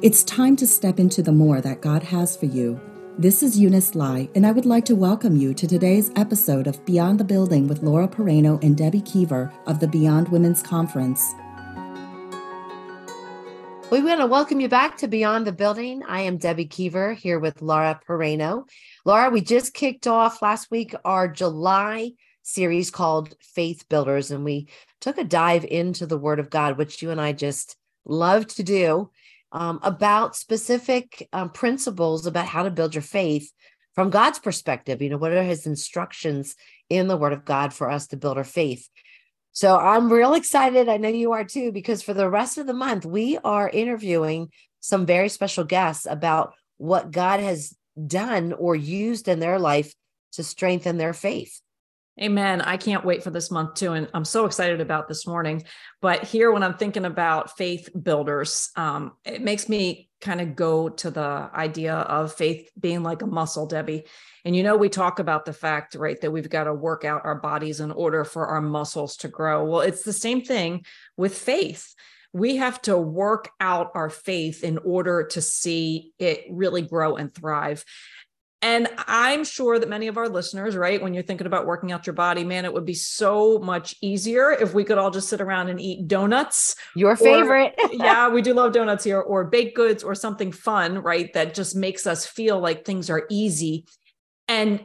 [0.00, 2.80] It's time to step into the more that God has for you.
[3.18, 6.84] This is Eunice Lai, and I would like to welcome you to today's episode of
[6.84, 11.34] Beyond the Building with Laura Piraino and Debbie Keever of the Beyond Women's Conference.
[13.90, 16.04] We want to welcome you back to Beyond the Building.
[16.06, 18.68] I am Debbie Keever here with Laura Piraino.
[19.04, 22.12] Laura, we just kicked off last week our July
[22.42, 24.68] series called Faith Builders, and we
[25.00, 28.62] took a dive into the Word of God, which you and I just love to
[28.62, 29.10] do,
[29.52, 33.50] um, about specific um, principles about how to build your faith
[33.94, 35.02] from God's perspective.
[35.02, 36.54] You know, what are His instructions
[36.88, 38.88] in the Word of God for us to build our faith?
[39.52, 40.88] So I'm real excited.
[40.88, 44.50] I know you are too, because for the rest of the month, we are interviewing
[44.80, 49.92] some very special guests about what God has done or used in their life
[50.32, 51.60] to strengthen their faith.
[52.20, 52.60] Amen.
[52.60, 53.92] I can't wait for this month too.
[53.92, 55.64] And I'm so excited about this morning.
[56.00, 60.88] But here, when I'm thinking about faith builders, um, it makes me kind of go
[60.88, 64.04] to the idea of faith being like a muscle, Debbie.
[64.44, 67.24] And you know, we talk about the fact, right, that we've got to work out
[67.24, 69.64] our bodies in order for our muscles to grow.
[69.64, 70.84] Well, it's the same thing
[71.16, 71.94] with faith
[72.32, 77.32] we have to work out our faith in order to see it really grow and
[77.34, 77.84] thrive.
[78.60, 82.06] And I'm sure that many of our listeners, right, when you're thinking about working out
[82.06, 85.40] your body, man, it would be so much easier if we could all just sit
[85.40, 86.74] around and eat donuts.
[86.96, 87.74] Your favorite.
[87.80, 91.54] Or, yeah, we do love donuts here, or baked goods, or something fun, right, that
[91.54, 93.86] just makes us feel like things are easy
[94.48, 94.80] and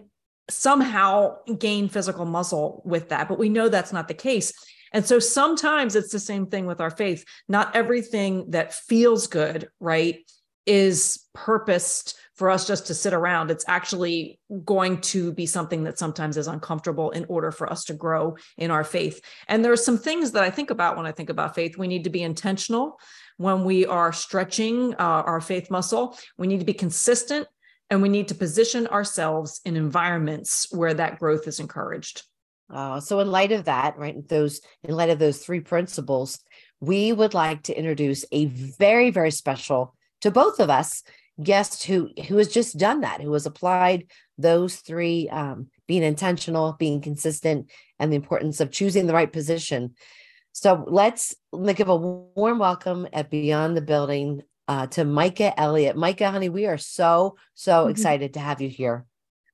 [0.50, 3.28] somehow gain physical muscle with that.
[3.28, 4.54] But we know that's not the case.
[4.92, 7.26] And so sometimes it's the same thing with our faith.
[7.50, 10.20] Not everything that feels good, right,
[10.66, 13.52] is purposed for us just to sit around.
[13.52, 17.94] It's actually going to be something that sometimes is uncomfortable in order for us to
[17.94, 19.22] grow in our faith.
[19.48, 21.78] And there are some things that I think about when I think about faith.
[21.78, 22.98] We need to be intentional
[23.38, 27.48] when we are stretching uh, our faith muscle, we need to be consistent.
[27.90, 32.24] And we need to position ourselves in environments where that growth is encouraged.
[32.74, 36.40] Uh, so, in light of that, right, those in light of those three principles,
[36.80, 39.94] we would like to introduce a very, very special
[40.24, 41.04] to both of us
[41.42, 44.08] guest who who has just done that, who has applied
[44.38, 47.70] those three: um, being intentional, being consistent,
[48.00, 49.96] and the importance of choosing the right position.
[50.54, 51.36] So let's
[51.76, 55.98] give a warm welcome at Beyond the Building uh, to Micah Elliott.
[55.98, 57.92] Micah, honey, we are so so mm-hmm.
[57.92, 59.06] excited to have you here.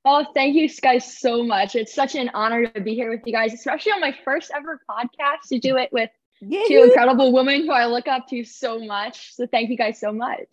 [0.06, 1.76] Oh, thank you guys so much.
[1.76, 4.80] It's such an honor to be here with you guys, especially on my first ever
[4.90, 6.10] podcast to do it with
[6.42, 6.68] Yay.
[6.68, 9.34] two incredible women who I look up to so much.
[9.36, 10.48] So thank you guys so much.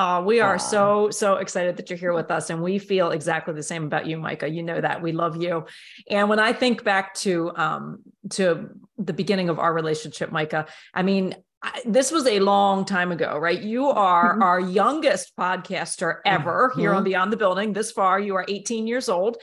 [0.00, 2.50] Oh, we are so, so excited that you're here with us.
[2.50, 4.48] And we feel exactly the same about you, Micah.
[4.48, 5.66] You know that we love you.
[6.08, 7.98] And when I think back to um
[8.30, 13.10] to the beginning of our relationship, Micah, I mean, I, this was a long time
[13.10, 13.60] ago, right?
[13.60, 14.42] You are mm-hmm.
[14.42, 16.80] our youngest podcaster ever mm-hmm.
[16.80, 17.04] here on mm-hmm.
[17.04, 17.72] Beyond the Building.
[17.72, 19.38] This far, you are 18 years old.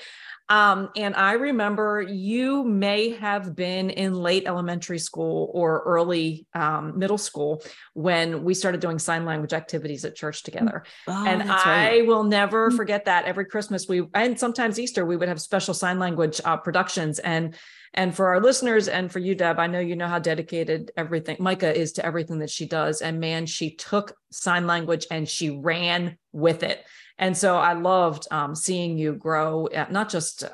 [0.48, 7.00] Um, and I remember you may have been in late elementary school or early um,
[7.00, 7.64] middle school
[7.94, 10.84] when we started doing sign language activities at church together.
[11.08, 12.08] Oh, and I right.
[12.08, 12.76] will never mm.
[12.76, 13.26] forget that.
[13.26, 17.18] Every Christmas, we and sometimes Easter, we would have special sign language uh, productions.
[17.20, 17.56] And
[17.96, 21.38] and for our listeners and for you, Deb, I know you know how dedicated everything
[21.40, 23.02] Micah is to everything that she does.
[23.02, 26.86] And man, she took sign language and she ran with it.
[27.18, 30.50] And so I loved um, seeing you grow, uh, not just uh,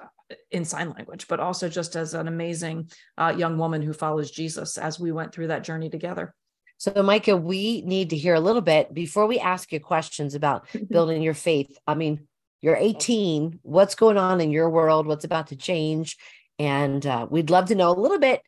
[0.51, 4.77] in sign language, but also just as an amazing uh, young woman who follows Jesus
[4.77, 6.33] as we went through that journey together.
[6.77, 10.67] So, Micah, we need to hear a little bit before we ask you questions about
[10.89, 11.77] building your faith.
[11.85, 12.27] I mean,
[12.61, 13.59] you're 18.
[13.63, 15.07] What's going on in your world?
[15.07, 16.17] What's about to change?
[16.59, 18.41] And uh, we'd love to know a little bit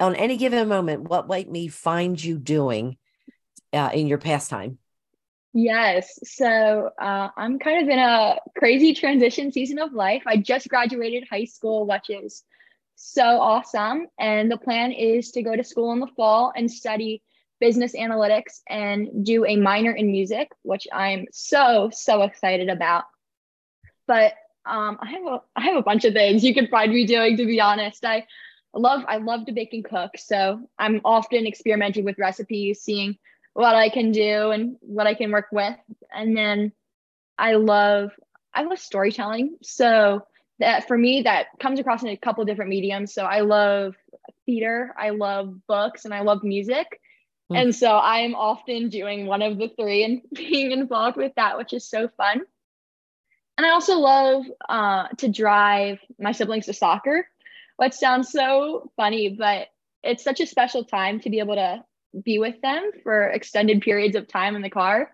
[0.00, 2.98] on any given moment what might me find you doing
[3.72, 4.78] uh, in your pastime.
[5.54, 6.18] Yes.
[6.24, 10.24] So uh, I'm kind of in a crazy transition season of life.
[10.26, 12.42] I just graduated high school, which is
[12.96, 14.08] so awesome.
[14.18, 17.22] And the plan is to go to school in the fall and study
[17.60, 23.04] business analytics and do a minor in music, which I'm so, so excited about.
[24.08, 24.34] But
[24.66, 27.36] um, I have a I have a bunch of things you can find me doing.
[27.36, 28.26] To be honest, I
[28.74, 33.18] love I love to bake and cook, so I'm often experimenting with recipes, seeing
[33.54, 35.76] what I can do and what I can work with.
[36.12, 36.72] And then
[37.38, 38.10] I love
[38.52, 39.56] I love storytelling.
[39.62, 40.26] So
[40.60, 43.14] that for me that comes across in a couple different mediums.
[43.14, 43.94] So I love
[44.46, 47.00] theater, I love books, and I love music.
[47.50, 47.62] Mm.
[47.62, 51.72] And so I'm often doing one of the three and being involved with that, which
[51.72, 52.42] is so fun.
[53.56, 57.28] And I also love uh, to drive my siblings to soccer,
[57.76, 59.68] which sounds so funny, but
[60.02, 61.84] it's such a special time to be able to
[62.22, 65.10] be with them for extended periods of time in the car.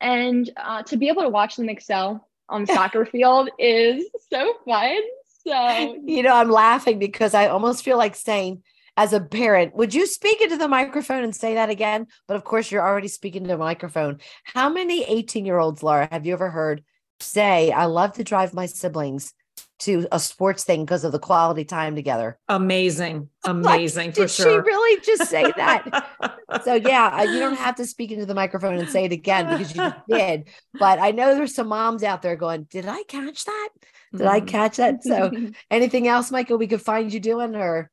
[0.00, 4.54] and uh, to be able to watch them excel on the soccer field is so
[4.64, 4.98] fun.
[5.46, 8.62] So, you know, I'm laughing because I almost feel like saying,
[8.96, 12.06] as a parent, would you speak into the microphone and say that again?
[12.28, 14.18] But of course, you're already speaking to the microphone.
[14.44, 16.84] How many 18 year olds, Laura, have you ever heard
[17.18, 19.32] say, I love to drive my siblings
[19.80, 22.38] to a sports thing because of the quality time together?
[22.48, 23.28] Amazing.
[23.44, 24.64] Amazing like, for did sure.
[24.64, 25.84] she really just say that?
[26.62, 29.74] so, yeah, you don't have to speak into the microphone and say it again because
[29.74, 30.48] you did.
[30.78, 33.68] But I know there's some moms out there going, Did I catch that?
[34.12, 34.46] Did I Mhm.
[34.46, 35.02] catch that?
[35.02, 35.32] So,
[35.70, 37.90] anything else, Micah, we could find you doing or?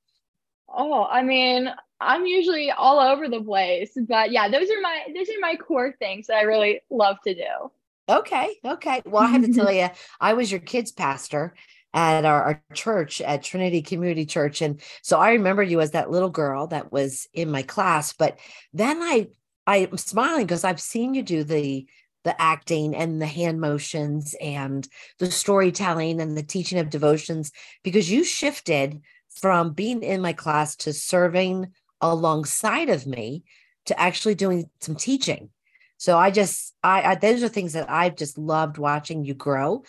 [0.72, 5.28] Oh, I mean, I'm usually all over the place, but yeah, those are my those
[5.30, 7.72] are my core things that I really love to do.
[8.10, 8.58] Okay.
[8.66, 9.02] Okay.
[9.06, 9.90] Well, I have to tell you,
[10.20, 11.54] I was your kids' pastor
[11.94, 14.62] at our, our church at Trinity Community Church.
[14.62, 18.14] And so I remember you as that little girl that was in my class.
[18.14, 18.40] But
[18.74, 19.28] then I
[19.68, 21.86] I'm smiling because I've seen you do the
[22.24, 24.88] the acting and the hand motions and
[25.20, 27.52] the storytelling and the teaching of devotions
[27.84, 31.68] because you shifted from being in my class to serving
[32.02, 33.44] alongside of me
[33.86, 35.50] to actually doing some teaching.
[36.00, 39.84] So I just, I, I those are things that I've just loved watching you grow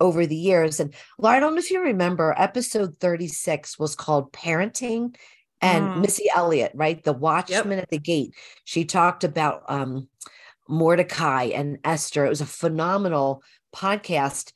[0.00, 0.80] over the years.
[0.80, 5.16] And Laura, I don't know if you remember, episode 36 was called Parenting
[5.60, 6.00] and Mm.
[6.02, 7.02] Missy Elliott, right?
[7.02, 8.34] The watchman at the gate.
[8.64, 10.08] She talked about um,
[10.68, 12.26] Mordecai and Esther.
[12.26, 13.42] It was a phenomenal
[13.74, 14.52] podcast.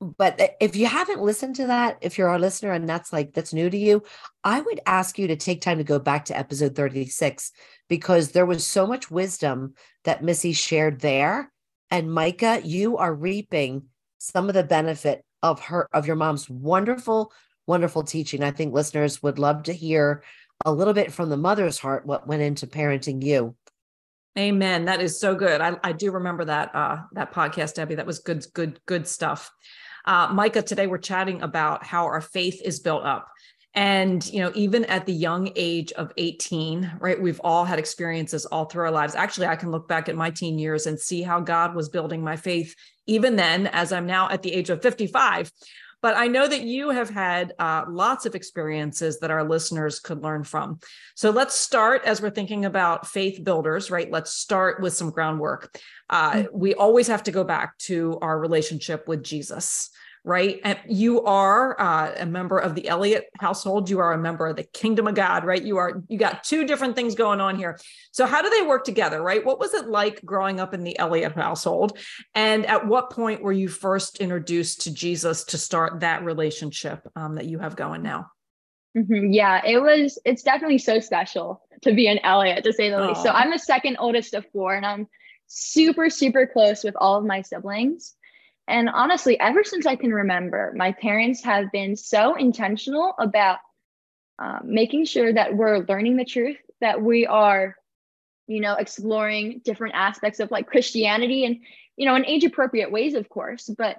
[0.00, 3.52] But if you haven't listened to that, if you're our listener and that's like that's
[3.52, 4.04] new to you,
[4.44, 7.50] I would ask you to take time to go back to episode 36
[7.88, 9.74] because there was so much wisdom
[10.04, 11.50] that Missy shared there.
[11.90, 13.86] And Micah, you are reaping
[14.18, 17.32] some of the benefit of her of your mom's wonderful,
[17.66, 18.44] wonderful teaching.
[18.44, 20.22] I think listeners would love to hear
[20.64, 23.56] a little bit from the mother's heart what went into parenting you.
[24.38, 24.84] Amen.
[24.84, 25.60] That is so good.
[25.60, 27.96] I, I do remember that uh, that podcast, Debbie.
[27.96, 29.50] That was good, good, good stuff.
[30.04, 33.28] Uh, Micah, today we're chatting about how our faith is built up.
[33.74, 38.46] And, you know, even at the young age of 18, right, we've all had experiences
[38.46, 39.14] all through our lives.
[39.14, 42.22] Actually, I can look back at my teen years and see how God was building
[42.22, 42.74] my faith,
[43.06, 45.52] even then, as I'm now at the age of 55.
[46.00, 50.22] But I know that you have had uh, lots of experiences that our listeners could
[50.22, 50.78] learn from.
[51.16, 54.10] So let's start as we're thinking about faith builders, right?
[54.10, 55.76] Let's start with some groundwork.
[56.08, 59.90] Uh, we always have to go back to our relationship with Jesus,
[60.24, 60.60] right?
[60.64, 63.88] And you are uh, a member of the Elliott household.
[63.88, 65.62] You are a member of the kingdom of God, right?
[65.62, 67.78] You are, you got two different things going on here.
[68.12, 69.44] So how do they work together, right?
[69.44, 71.98] What was it like growing up in the Elliott household?
[72.34, 77.36] And at what point were you first introduced to Jesus to start that relationship um,
[77.36, 78.30] that you have going now?
[78.96, 79.34] Mhm.
[79.34, 80.18] Yeah, it was.
[80.24, 83.22] It's definitely so special to be an Elliott, to say the least.
[83.22, 85.06] So I'm the second oldest of four, and I'm
[85.46, 88.16] super, super close with all of my siblings.
[88.68, 93.58] And honestly, ever since I can remember, my parents have been so intentional about
[94.38, 97.74] um, making sure that we're learning the truth, that we are,
[98.46, 101.60] you know, exploring different aspects of like Christianity and,
[101.96, 103.70] you know, in age appropriate ways, of course.
[103.76, 103.96] But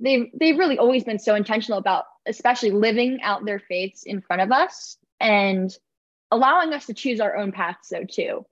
[0.00, 4.42] they've they've really always been so intentional about especially living out their faiths in front
[4.42, 5.76] of us and
[6.30, 8.44] allowing us to choose our own path so too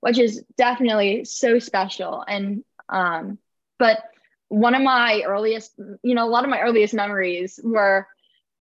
[0.00, 3.38] which is definitely so special and um
[3.78, 3.98] but
[4.48, 5.72] one of my earliest
[6.02, 8.06] you know a lot of my earliest memories were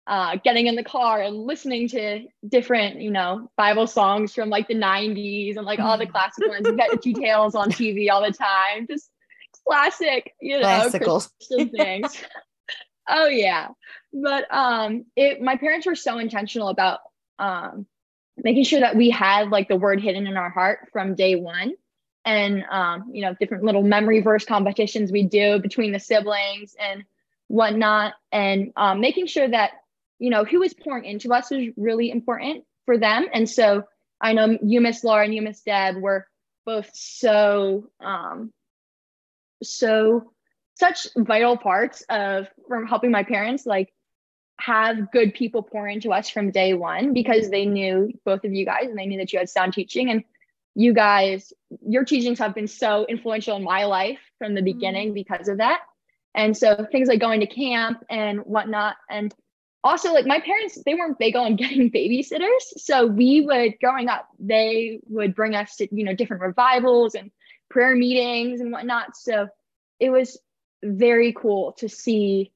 [0.07, 4.67] uh, getting in the car and listening to different, you know, Bible songs from like
[4.67, 6.67] the 90s and like all the classic ones.
[6.67, 8.85] You get details on TV all the time.
[8.87, 9.09] Just
[9.67, 11.29] classic, you know, Classicals.
[11.39, 12.23] Christian things.
[13.09, 13.69] oh yeah.
[14.13, 16.99] But um it my parents were so intentional about
[17.39, 17.87] um
[18.37, 21.73] making sure that we had like the word hidden in our heart from day one.
[22.25, 27.03] And um, you know, different little memory verse competitions we do between the siblings and
[27.47, 29.71] whatnot, and um, making sure that
[30.17, 33.27] you know who is pouring into us is really important for them.
[33.33, 33.83] And so
[34.19, 36.25] I know you, Miss Laura, and you, Miss Deb, were
[36.65, 38.51] both so um,
[39.61, 40.31] so
[40.75, 43.93] such vital parts of from helping my parents like
[44.59, 48.65] have good people pour into us from day one because they knew both of you
[48.65, 50.23] guys and they knew that you had sound teaching and
[50.75, 51.53] you guys
[51.87, 55.81] your teachings have been so influential in my life from the beginning because of that.
[56.33, 58.97] And so things like going to camp and whatnot.
[59.09, 59.33] And
[59.83, 62.63] also like my parents they weren't big on getting babysitters.
[62.77, 67.31] So we would growing up they would bring us to you know different revivals and
[67.69, 69.15] prayer meetings and whatnot.
[69.15, 69.47] So
[69.99, 70.37] it was
[70.83, 72.51] very cool to see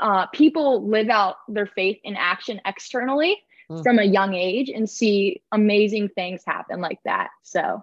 [0.00, 3.42] uh, people live out their faith in action externally
[3.72, 3.82] Mm.
[3.82, 7.82] from a young age and see amazing things happen like that so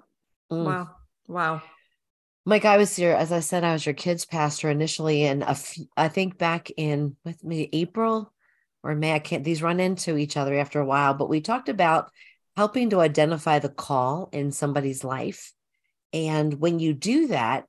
[0.51, 0.65] Mm.
[0.65, 0.89] Wow.
[1.27, 1.61] Wow.
[2.45, 5.43] Mike, I was here, as I said, I was your kids pastor initially, and
[5.95, 8.33] I think back in with me April
[8.81, 9.13] or May.
[9.13, 11.13] I can't; these run into each other after a while.
[11.13, 12.09] But we talked about
[12.57, 15.53] helping to identify the call in somebody's life,
[16.11, 17.65] and when you do that,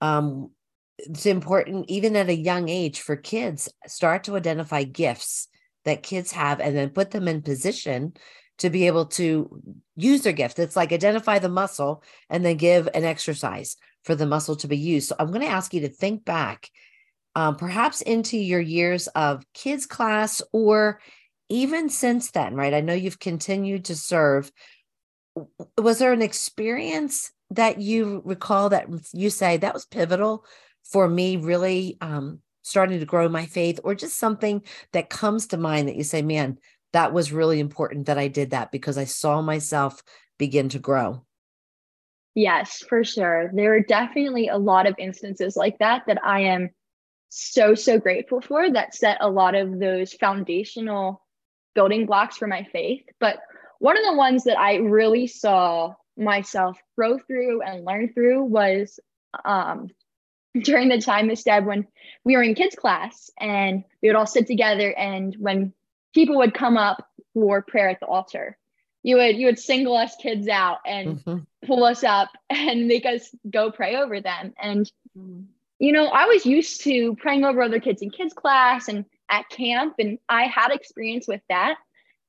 [0.00, 0.50] um,
[0.96, 5.48] it's important, even at a young age, for kids start to identify gifts
[5.84, 8.14] that kids have, and then put them in position
[8.58, 9.60] to be able to
[9.96, 10.58] use their gift.
[10.58, 14.76] It's like identify the muscle and then give an exercise for the muscle to be
[14.76, 15.08] used.
[15.08, 16.70] So I'm going to ask you to think back,
[17.34, 21.00] um, perhaps into your years of kids class or
[21.48, 22.74] even since then, right?
[22.74, 24.50] I know you've continued to serve.
[25.76, 30.44] Was there an experience that you recall that you say that was pivotal
[30.84, 35.56] for me really um, starting to grow my faith or just something that comes to
[35.56, 36.58] mind that you say, man,
[36.92, 40.02] that was really important that I did that because I saw myself
[40.38, 41.24] begin to grow.
[42.34, 43.50] Yes, for sure.
[43.54, 46.70] There are definitely a lot of instances like that that I am
[47.28, 51.22] so, so grateful for that set a lot of those foundational
[51.74, 53.02] building blocks for my faith.
[53.20, 53.38] But
[53.78, 58.98] one of the ones that I really saw myself grow through and learn through was
[59.44, 59.88] um,
[60.60, 61.86] during the time instead when
[62.24, 65.72] we were in kids class and we would all sit together and when
[66.14, 68.56] people would come up for prayer at the altar
[69.02, 71.38] you would you would single us kids out and mm-hmm.
[71.66, 74.54] pull us up and make us go pray over them.
[74.60, 74.90] And
[75.78, 79.48] you know i was used to praying over other kids in kids class and at
[79.48, 81.76] camp and i had experience with that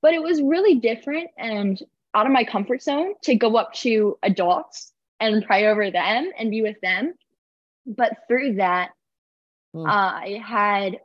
[0.01, 1.81] but it was really different and
[2.13, 6.51] out of my comfort zone to go up to adults and pray over them and
[6.51, 7.13] be with them
[7.85, 8.91] but through that
[9.75, 9.87] mm.
[9.87, 10.99] uh, i had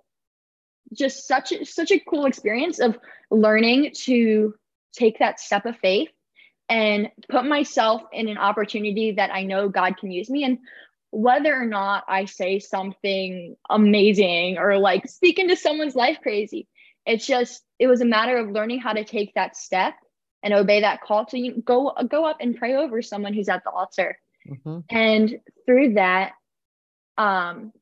[0.93, 2.99] just such a, such a cool experience of
[3.31, 4.55] learning to
[4.93, 6.11] take that step of faith
[6.69, 10.45] and put myself in an opportunity that I know God can use me.
[10.45, 10.59] And
[11.11, 16.69] whether or not I say something amazing or like speak into someone's life crazy,
[17.05, 19.95] it's just, it was a matter of learning how to take that step
[20.43, 23.71] and obey that call to go go up and pray over someone who's at the
[23.71, 24.19] altar.
[24.49, 24.79] Mm-hmm.
[24.89, 26.33] And through that,
[27.21, 27.73] um,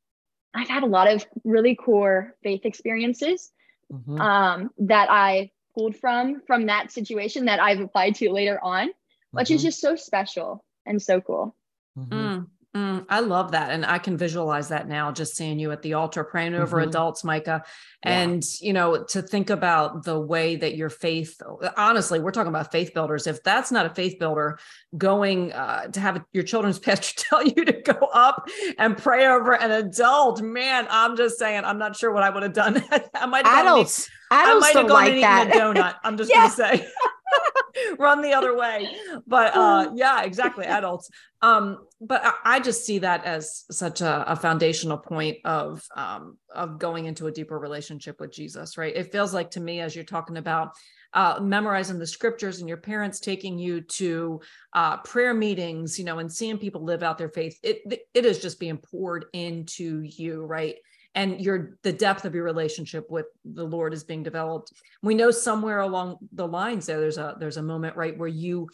[0.53, 3.53] I've had a lot of really core faith experiences
[3.93, 4.21] mm-hmm.
[4.21, 8.91] um, that I pulled from from that situation that I've applied to later on,
[9.31, 9.55] which mm-hmm.
[9.55, 11.55] is just so special and so cool.
[11.97, 12.15] Mm-hmm.
[12.15, 12.47] Mm.
[12.79, 13.73] Mm, I love that.
[13.73, 16.89] And I can visualize that now, just seeing you at the altar praying over mm-hmm.
[16.89, 17.65] adults, Micah.
[18.05, 18.67] And, yeah.
[18.67, 21.43] you know, to think about the way that your faith,
[21.77, 23.27] honestly, we're talking about faith builders.
[23.27, 24.61] If that's not a faith builder,
[24.97, 29.55] going uh, to have your children's pastor tell you to go up and pray over
[29.55, 32.85] an adult, man, I'm just saying, I'm not sure what I would have done.
[33.15, 35.49] I might have adults, gone adults I might have gone like and that.
[35.49, 35.95] eaten a donut.
[36.05, 36.37] I'm just yeah.
[36.37, 36.89] going to say.
[37.99, 38.89] run the other way.
[39.27, 41.11] But uh yeah exactly adults.
[41.43, 46.79] Um but i just see that as such a, a, foundational point of um of
[46.79, 48.97] going into a deeper relationship with jesus right?
[48.97, 50.73] It feels like to me as you're talking about
[51.15, 54.41] uh, memorizing the scriptures and your parents taking you to
[54.75, 57.79] uh, prayer meetings, you know, and seeing people live out their faith, it
[58.15, 60.77] it is just being poured into you, right?
[61.15, 64.73] And your the depth of your relationship with the lord is being developed
[65.03, 68.69] we know somewhere along the lines there there's a there's a moment right where you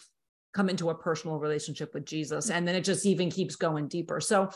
[0.54, 4.20] come into a personal relationship with jesus and then it just even keeps going deeper
[4.20, 4.50] so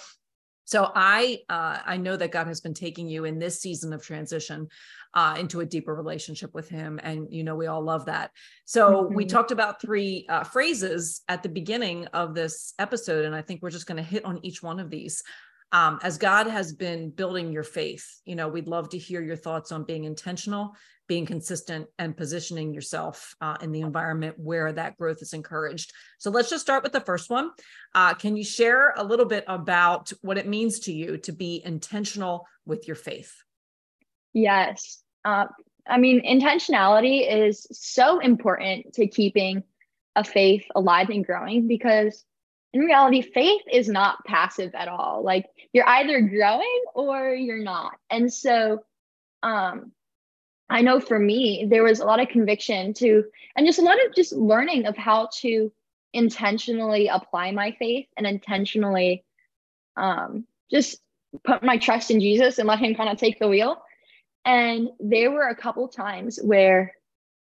[0.69, 4.03] so I uh, I know that God has been taking you in this season of
[4.03, 4.69] transition
[5.15, 8.33] uh, into a deeper relationship with Him, and you know we all love that.
[8.67, 9.15] So mm-hmm.
[9.15, 13.63] we talked about three uh, phrases at the beginning of this episode, and I think
[13.63, 15.23] we're just going to hit on each one of these
[15.73, 19.37] um, as God has been building your faith, you know, we'd love to hear your
[19.37, 20.75] thoughts on being intentional,
[21.09, 25.93] being consistent, and positioning yourself uh, in the environment where that growth is encouraged.
[26.19, 27.51] So let's just start with the first one.
[27.95, 31.63] Uh, can you share a little bit about what it means to you to be
[31.65, 33.35] intentional with your faith?
[34.33, 35.03] Yes.
[35.25, 35.47] Uh,
[35.87, 39.65] I mean, intentionality is so important to keeping
[40.17, 42.25] a faith alive and growing because
[42.73, 45.23] in reality, faith is not passive at all.
[45.25, 47.99] Like you're either growing or you're not.
[48.11, 48.83] And so
[49.43, 49.93] um
[50.71, 53.25] I know for me, there was a lot of conviction to
[53.57, 55.73] and just a lot of just learning of how to
[56.13, 59.25] intentionally apply my faith and intentionally
[59.97, 61.01] um just
[61.45, 63.83] put my trust in Jesus and let him kind of take the wheel.
[64.45, 66.95] And there were a couple times where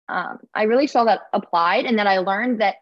[0.08, 2.76] um, I really saw that applied and that I learned that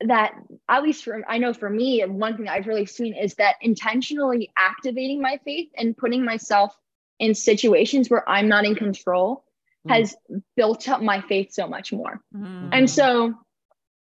[0.00, 0.34] that
[0.68, 4.50] at least for I know for me, one thing I've really seen is that intentionally
[4.56, 6.76] activating my faith and putting myself
[7.18, 9.44] in situations where I'm not in control
[9.86, 9.92] mm.
[9.92, 10.16] has
[10.56, 12.20] built up my faith so much more.
[12.36, 12.70] Mm.
[12.72, 13.34] And so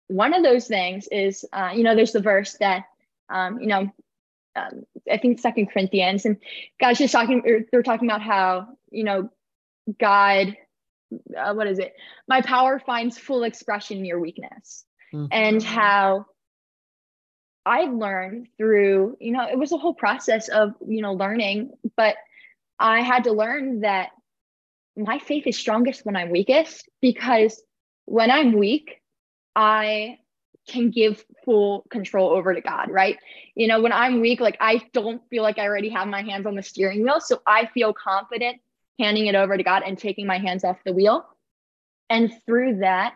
[0.08, 2.84] one of those things is, uh, you know, there's the verse that
[3.30, 3.90] um, you know,
[4.56, 6.36] um, I think Second Corinthians, and
[6.80, 7.66] God's just talking.
[7.70, 9.30] They're talking about how you know
[9.98, 10.56] God,
[11.36, 11.94] uh, what is it?
[12.28, 15.26] My power finds full expression in your weakness, mm-hmm.
[15.30, 16.26] and how
[17.66, 22.16] I learned through you know it was a whole process of you know learning, but
[22.78, 24.10] I had to learn that
[24.96, 27.62] my faith is strongest when I'm weakest because
[28.06, 29.00] when I'm weak,
[29.54, 30.18] I
[30.68, 33.18] can give full control over to God, right?
[33.54, 36.46] You know, when I'm weak, like I don't feel like I already have my hands
[36.46, 37.20] on the steering wheel.
[37.20, 38.60] So I feel confident
[38.98, 41.26] handing it over to God and taking my hands off the wheel.
[42.08, 43.14] And through that,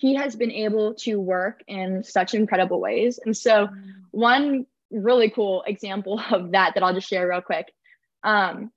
[0.00, 3.20] he has been able to work in such incredible ways.
[3.22, 3.68] And so,
[4.12, 7.66] one really cool example of that that I'll just share real quick.
[8.24, 8.72] Um,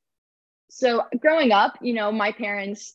[0.69, 2.93] so, growing up, you know, my parents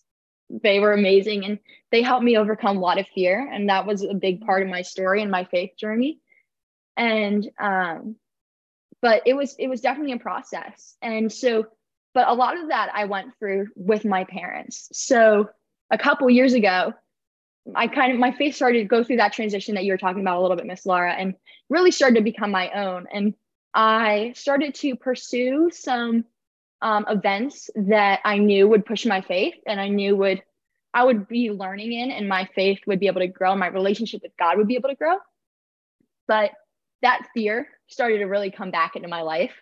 [0.50, 1.58] they were amazing and
[1.90, 4.68] they helped me overcome a lot of fear and that was a big part of
[4.70, 6.18] my story and my faith journey
[6.96, 8.16] and um
[9.02, 11.66] but it was it was definitely a process and so
[12.14, 15.46] but a lot of that i went through with my parents so
[15.90, 16.94] a couple years ago
[17.74, 20.20] i kind of my faith started to go through that transition that you were talking
[20.20, 21.34] about a little bit miss laura and
[21.68, 23.34] really started to become my own and
[23.74, 26.24] i started to pursue some
[26.80, 30.42] um, events that I knew would push my faith and I knew would
[30.94, 34.22] I would be learning in and my faith would be able to grow, my relationship
[34.22, 35.16] with God would be able to grow.
[36.26, 36.52] But
[37.02, 39.52] that fear started to really come back into my life.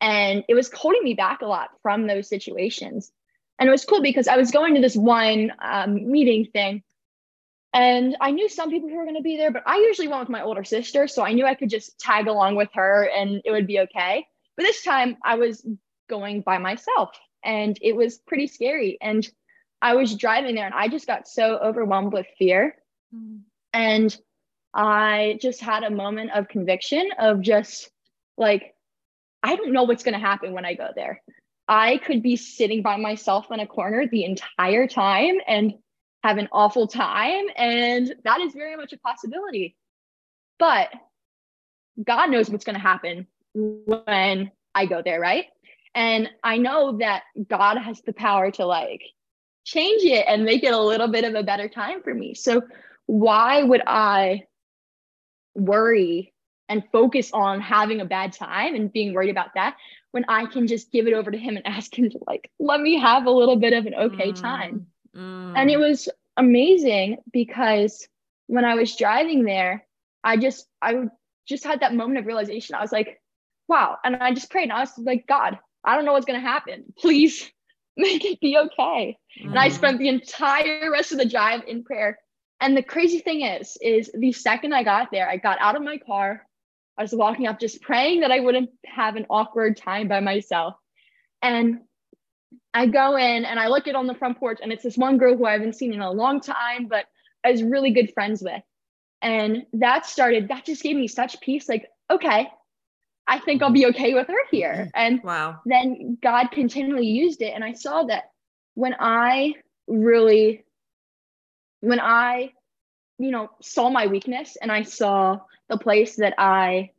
[0.00, 3.12] And it was holding me back a lot from those situations.
[3.58, 6.82] And it was cool because I was going to this one um, meeting thing
[7.74, 10.20] and I knew some people who were going to be there, but I usually went
[10.20, 11.06] with my older sister.
[11.06, 14.26] So I knew I could just tag along with her and it would be okay.
[14.56, 15.66] But this time I was
[16.08, 17.10] going by myself
[17.44, 19.28] and it was pretty scary and
[19.82, 22.74] i was driving there and i just got so overwhelmed with fear
[23.14, 23.40] mm.
[23.72, 24.16] and
[24.72, 27.90] i just had a moment of conviction of just
[28.36, 28.74] like
[29.42, 31.22] i don't know what's going to happen when i go there
[31.68, 35.74] i could be sitting by myself in a corner the entire time and
[36.24, 39.76] have an awful time and that is very much a possibility
[40.58, 40.88] but
[42.04, 45.46] god knows what's going to happen when i go there right
[45.94, 49.02] and I know that God has the power to like
[49.64, 52.34] change it and make it a little bit of a better time for me.
[52.34, 52.62] So
[53.06, 54.44] why would I
[55.54, 56.32] worry
[56.68, 59.76] and focus on having a bad time and being worried about that
[60.10, 62.80] when I can just give it over to him and ask him to like let
[62.80, 64.86] me have a little bit of an okay mm, time.
[65.16, 65.54] Mm.
[65.56, 68.06] And it was amazing because
[68.46, 69.86] when I was driving there,
[70.22, 71.04] I just I
[71.46, 72.74] just had that moment of realization.
[72.74, 73.20] I was like,
[73.68, 73.98] wow.
[74.04, 76.46] And I just prayed and I was like, God, I don't know what's going to
[76.46, 76.84] happen.
[76.98, 77.50] Please
[77.96, 79.18] make it be okay.
[79.38, 79.50] Mm-hmm.
[79.50, 79.76] And I mm-hmm.
[79.76, 82.18] spent the entire rest of the drive in prayer.
[82.60, 85.82] And the crazy thing is, is the second I got there, I got out of
[85.82, 86.46] my car.
[86.96, 90.76] I was walking up just praying that I wouldn't have an awkward time by myself.
[91.42, 91.80] And
[92.72, 95.18] I go in and I look at on the front porch, and it's this one
[95.18, 97.06] girl who I haven't seen in a long time, but
[97.44, 98.62] I was really good friends with.
[99.22, 101.68] And that started, that just gave me such peace.
[101.68, 102.48] Like, okay,
[103.26, 104.90] I think I'll be okay with her here.
[104.94, 105.60] And wow.
[105.64, 107.52] then God continually used it.
[107.54, 108.24] And I saw that
[108.74, 109.54] when I
[109.86, 110.64] really,
[111.80, 112.52] when I,
[113.18, 116.90] you know, saw my weakness and I saw the place that I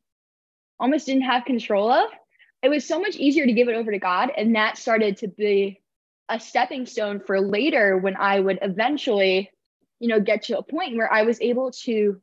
[0.79, 2.09] almost didn't have control of,
[2.65, 4.31] it was so much easier to give it over to God.
[4.35, 5.81] And that started to be
[6.29, 9.51] a stepping stone for later when I would eventually,
[9.99, 12.19] you know, get to a point where I was able to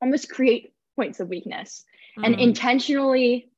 [0.00, 1.84] almost create points of weakness
[2.16, 2.24] mm.
[2.24, 3.50] and intentionally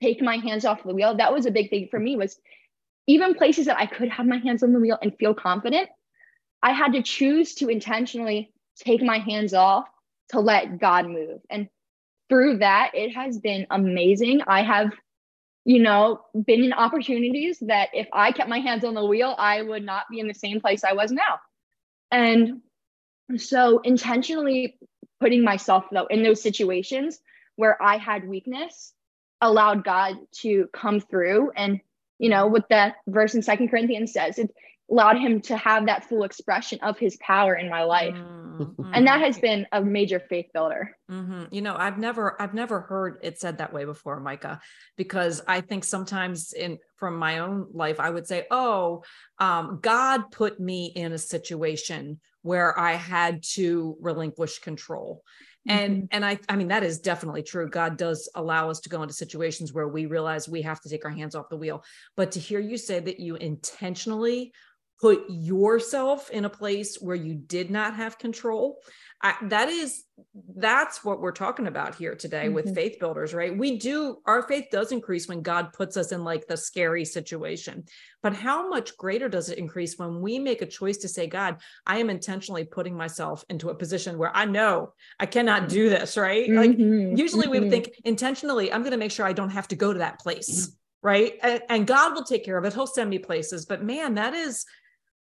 [0.00, 2.38] take my hands off the wheel that was a big thing for me was
[3.06, 5.88] even places that i could have my hands on the wheel and feel confident
[6.62, 9.88] i had to choose to intentionally take my hands off
[10.28, 11.68] to let god move and
[12.28, 14.92] through that it has been amazing i have
[15.66, 19.60] you know been in opportunities that if i kept my hands on the wheel i
[19.60, 21.38] would not be in the same place i was now
[22.10, 22.60] and
[23.36, 24.78] so intentionally
[25.20, 27.20] putting myself though in those situations
[27.56, 28.92] where I had weakness
[29.40, 31.50] allowed God to come through.
[31.56, 31.80] And,
[32.18, 34.54] you know, what that verse in Second Corinthians says, it
[34.90, 38.14] allowed him to have that full expression of his power in my life.
[38.14, 38.90] Mm-hmm.
[38.94, 40.96] And that has been a major faith builder.
[41.10, 41.44] Mm-hmm.
[41.50, 44.60] You know, I've never, I've never heard it said that way before, Micah,
[44.96, 49.02] because I think sometimes in from my own life, I would say, oh,
[49.38, 55.22] um, God put me in a situation where I had to relinquish control
[55.68, 56.06] and mm-hmm.
[56.12, 59.14] and i i mean that is definitely true god does allow us to go into
[59.14, 61.82] situations where we realize we have to take our hands off the wheel
[62.16, 64.52] but to hear you say that you intentionally
[65.00, 68.78] put yourself in a place where you did not have control
[69.22, 70.04] I, that is
[70.56, 72.54] that's what we're talking about here today mm-hmm.
[72.54, 76.22] with faith builders right we do our faith does increase when god puts us in
[76.22, 77.84] like the scary situation
[78.22, 81.56] but how much greater does it increase when we make a choice to say god
[81.86, 86.16] i am intentionally putting myself into a position where i know i cannot do this
[86.16, 86.58] right mm-hmm.
[86.58, 87.50] like usually mm-hmm.
[87.52, 87.82] we would mm-hmm.
[87.82, 90.76] think intentionally i'm going to make sure i don't have to go to that place
[91.02, 94.14] right and, and god will take care of it he'll send me places but man
[94.14, 94.64] that is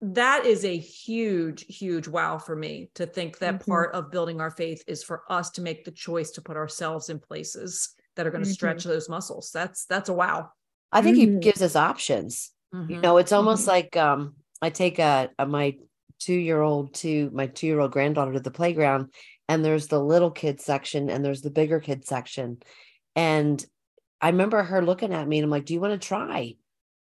[0.03, 3.71] that is a huge huge wow for me to think that mm-hmm.
[3.71, 7.09] part of building our faith is for us to make the choice to put ourselves
[7.09, 8.53] in places that are going to mm-hmm.
[8.53, 10.49] stretch those muscles that's that's a wow
[10.91, 11.35] i think mm-hmm.
[11.35, 13.01] he gives us options you mm-hmm.
[13.01, 13.71] know it's almost mm-hmm.
[13.71, 15.73] like um i take a, a my
[16.19, 19.09] two year old to my two year old granddaughter to the playground
[19.47, 22.57] and there's the little kid section and there's the bigger kid section
[23.15, 23.65] and
[24.19, 26.55] i remember her looking at me and i'm like do you want to try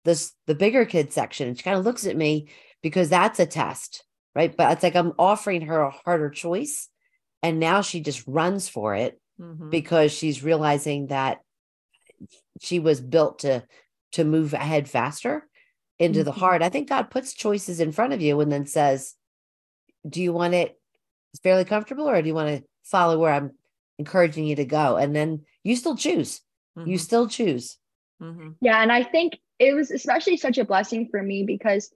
[0.06, 2.48] this the bigger kid section and she kind of looks at me
[2.86, 4.04] because that's a test,
[4.36, 4.56] right?
[4.56, 6.88] But it's like I'm offering her a harder choice.
[7.42, 9.72] And now she just runs for it mm-hmm.
[9.72, 11.40] because she's realizing that
[12.62, 13.64] she was built to
[14.12, 15.48] to move ahead faster
[15.98, 16.26] into mm-hmm.
[16.26, 16.62] the hard.
[16.62, 19.16] I think God puts choices in front of you and then says,
[20.08, 20.80] Do you want it
[21.42, 23.54] fairly comfortable or do you want to follow where I'm
[23.98, 24.98] encouraging you to go?
[24.98, 26.42] And then you still choose.
[26.78, 26.92] Mm-hmm.
[26.92, 27.80] You still choose.
[28.22, 28.50] Mm-hmm.
[28.62, 28.82] Yeah.
[28.82, 31.92] And I think it was especially such a blessing for me because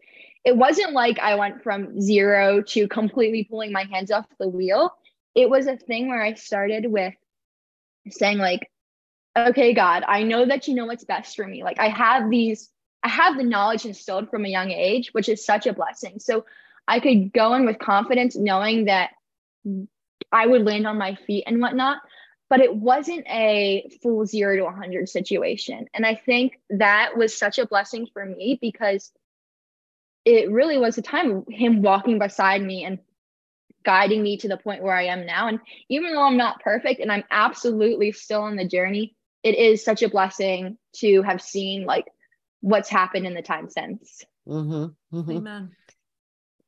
[0.46, 4.94] it wasn't like I went from zero to completely pulling my hands off the wheel.
[5.36, 7.14] It was a thing where I started with
[8.10, 8.72] saying, like,
[9.38, 11.64] okay, God, I know that you know what's best for me.
[11.64, 12.70] Like, I have these,
[13.04, 16.20] I have the knowledge instilled from a young age, which is such a blessing.
[16.20, 16.46] So
[16.88, 19.12] I could go in with confidence, knowing that
[20.32, 21.98] I would land on my feet and whatnot.
[22.50, 25.88] But it wasn't a full zero to 100 situation.
[25.94, 29.12] And I think that was such a blessing for me because
[30.26, 33.00] it really was a time of him walking beside me and
[33.84, 35.48] guiding me to the point where I am now.
[35.48, 35.60] And
[35.90, 40.04] even though I'm not perfect and I'm absolutely still on the journey, it is such
[40.04, 42.06] a blessing to have seen like
[42.62, 44.24] what's happened in the time since.
[44.48, 45.32] Mm-hmm, mm-hmm.
[45.32, 45.72] Amen.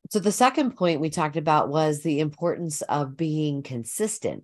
[0.10, 4.44] So the second point we talked about was the importance of being consistent.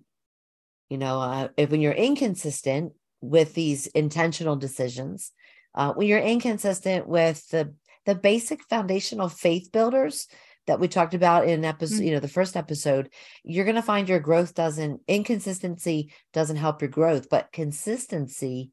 [0.88, 5.32] You know, uh, if when you're inconsistent with these intentional decisions,
[5.74, 7.74] uh, when you're inconsistent with the
[8.06, 10.28] the basic foundational faith builders
[10.66, 12.04] that we talked about in episode, mm-hmm.
[12.04, 13.10] you know, the first episode,
[13.42, 18.70] you're going to find your growth doesn't inconsistency doesn't help your growth, but consistency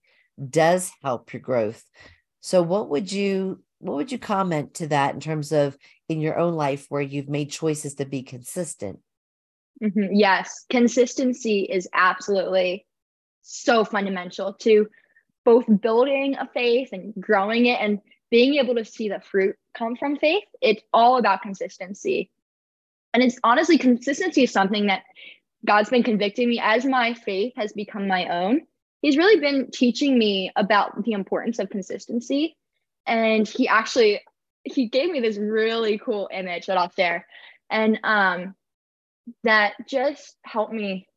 [0.49, 1.84] does help your growth.
[2.41, 6.38] So what would you what would you comment to that in terms of in your
[6.38, 8.99] own life where you've made choices to be consistent?
[9.84, 10.14] Mm-hmm.
[10.14, 12.86] Yes, consistency is absolutely
[13.42, 14.88] so fundamental to
[15.44, 18.00] both building a faith and growing it and
[18.32, 22.32] being able to see the fruit come from faith, it's all about consistency.
[23.14, 25.04] And it's honestly, consistency is something that
[25.66, 28.62] God's been convicting me as my faith has become my own.
[29.02, 32.58] He's really been teaching me about the importance of consistency.
[33.06, 34.22] And he actually
[34.64, 37.28] he gave me this really cool image that I'll share.
[37.70, 38.56] And um
[39.44, 41.08] that just helped me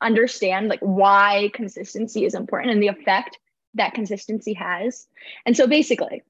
[0.00, 3.38] understand like why consistency is important and the effect
[3.74, 5.06] that consistency has.
[5.46, 6.22] And so basically,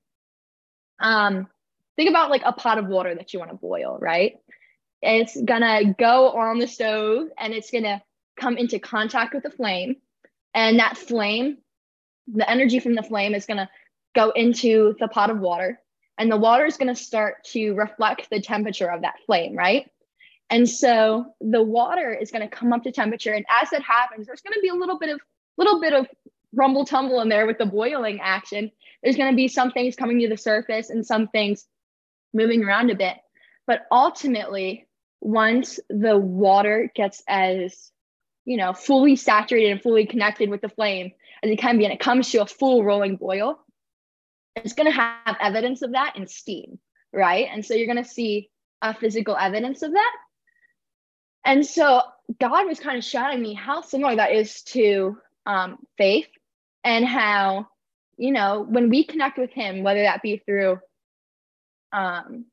[1.01, 1.49] um,
[1.97, 4.37] think about like a pot of water that you want to boil, right?
[5.03, 8.03] It's gonna go on the stove and it's gonna
[8.39, 9.97] come into contact with the flame.
[10.55, 11.59] And that flame,
[12.27, 13.71] the energy from the flame is gonna
[14.15, 15.81] go into the pot of water.
[16.19, 19.89] And the water is gonna start to reflect the temperature of that flame, right?
[20.51, 23.35] And so the water is going to come up to temperature.
[23.35, 25.21] And as it happens, there's going to be a little bit of
[25.57, 26.07] little bit of
[26.55, 28.71] rumble tumble in there with the boiling action.
[29.03, 31.67] There's going to be some things coming to the surface and some things
[32.33, 33.17] moving around a bit.
[33.67, 34.89] But ultimately,
[35.21, 37.91] once the water gets as
[38.45, 41.93] you know fully saturated and fully connected with the flame as it can be and
[41.93, 43.59] it comes to a full rolling boil
[44.55, 46.79] it's going to have evidence of that in steam
[47.13, 48.49] right and so you're going to see
[48.81, 50.13] a physical evidence of that
[51.49, 52.03] and so
[52.41, 56.29] god was kind of showing me how similar that is to um, faith
[56.85, 57.67] and how
[58.19, 60.79] you know when we connect with him whether that be through
[61.93, 62.45] um,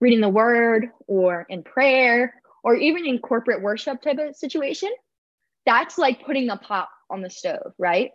[0.00, 4.90] reading the word or in prayer or even in corporate worship type of situation
[5.64, 8.10] that's like putting a pot on the stove right?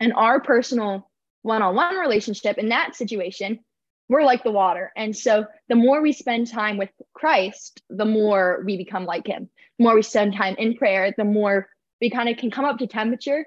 [0.00, 1.10] And our personal
[1.42, 3.60] one-on-one relationship in that situation
[4.08, 8.62] we're like the water and so the more we spend time with christ the more
[8.66, 11.68] we become like him the more we spend time in prayer the more
[12.00, 13.44] we kind of can come up to temperature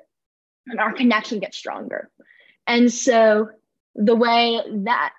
[0.68, 2.10] and our connection gets stronger.
[2.66, 3.50] And so
[3.96, 5.14] the way that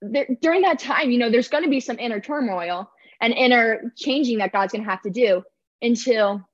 [0.00, 3.92] there, during that time, you know, there's going to be some inner turmoil and inner
[3.96, 5.42] changing that God's going to have to do
[5.80, 6.46] until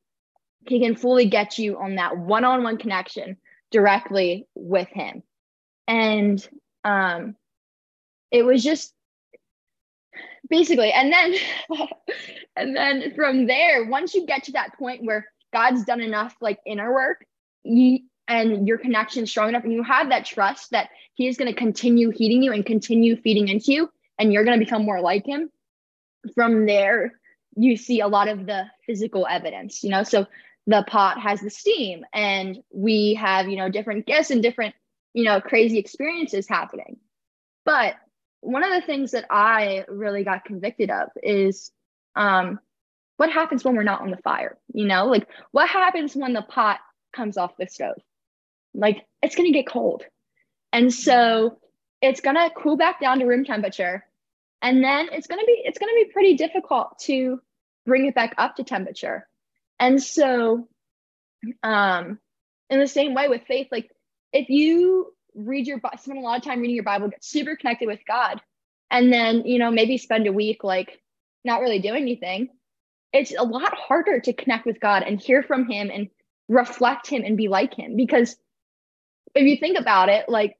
[0.68, 3.38] he can fully get you on that one-on-one connection
[3.70, 5.22] directly with him.
[5.88, 6.46] And
[6.84, 7.36] um
[8.30, 8.92] it was just
[10.48, 11.34] basically and then
[12.56, 16.58] and then from there once you get to that point where god's done enough like
[16.66, 17.24] inner work
[17.62, 21.52] you and your connection strong enough and you have that trust that he is going
[21.52, 25.00] to continue heating you and continue feeding into you and you're going to become more
[25.00, 25.50] like him
[26.34, 27.12] from there
[27.56, 30.02] you see a lot of the physical evidence you know?
[30.02, 30.26] So
[30.66, 34.74] the pot has the steam and we have you know different gifts and different
[35.14, 36.96] you know crazy experiences happening
[37.64, 37.94] but
[38.40, 41.70] one of the things that I really got convicted of is
[42.16, 42.58] um,
[43.16, 44.56] what happens when we're not on the fire?
[44.72, 46.80] You know, like what happens when the pot
[47.14, 48.00] comes off the stove?
[48.74, 50.04] Like it's going to get cold.
[50.72, 51.58] And so
[52.00, 54.06] it's going to cool back down to room temperature.
[54.62, 57.40] And then it's going to be it's going to be pretty difficult to
[57.86, 59.26] bring it back up to temperature.
[59.78, 60.68] And so
[61.62, 62.18] um
[62.68, 63.90] in the same way with faith like
[64.32, 67.86] if you read your spend a lot of time reading your bible get super connected
[67.86, 68.40] with god
[68.90, 71.00] and then you know maybe spend a week like
[71.44, 72.48] not really doing anything
[73.12, 76.08] it's a lot harder to connect with god and hear from him and
[76.50, 77.96] reflect him and be like him.
[77.96, 78.36] Because
[79.34, 80.58] if you think about it like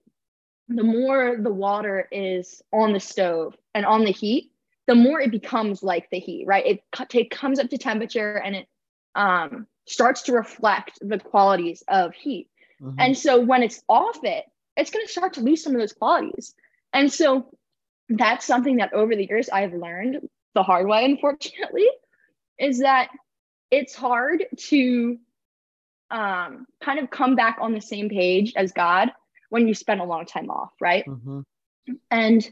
[0.68, 4.52] the more the water is on the stove and on the heat
[4.87, 6.64] the more it becomes like the heat right?
[6.64, 8.68] It, it comes up to temperature and it
[9.16, 12.48] um, starts to reflect the qualities of heat
[12.83, 12.99] mm-hmm.
[12.99, 14.45] and so when it's off it
[14.77, 16.55] it's going to start to lose some of those qualities.
[16.93, 17.47] And so
[18.09, 21.87] that's something that over the years I've learned the hard way, unfortunately,
[22.59, 23.09] is that
[23.71, 25.19] it's hard to
[26.11, 29.11] um, kind of come back on the same page as God
[29.51, 31.05] when you spend a long time off, right?
[31.07, 31.40] Mm-hmm.
[32.11, 32.51] And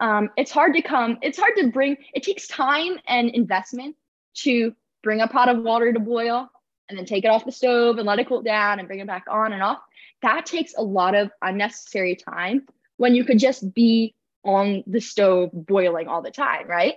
[0.00, 3.96] um, it's hard to come, it's hard to bring, it takes time and investment
[4.34, 6.50] to bring a pot of water to boil
[6.90, 9.06] and then take it off the stove and let it cool down and bring it
[9.06, 9.78] back on and off
[10.22, 15.50] that takes a lot of unnecessary time when you could just be on the stove
[15.52, 16.94] boiling all the time, right?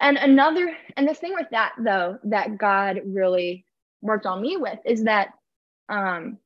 [0.00, 3.64] And another, and the thing with that though, that God really
[4.00, 5.28] worked on me with is that
[5.88, 6.38] um,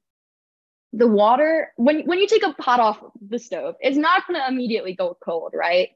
[0.92, 4.94] the water, when, when you take a pot off the stove, it's not to immediately
[4.94, 5.90] go cold, right?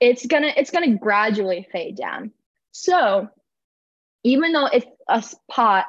[0.00, 2.32] It's gonna, it's gonna gradually fade down.
[2.72, 3.28] So
[4.26, 5.86] even though if a pot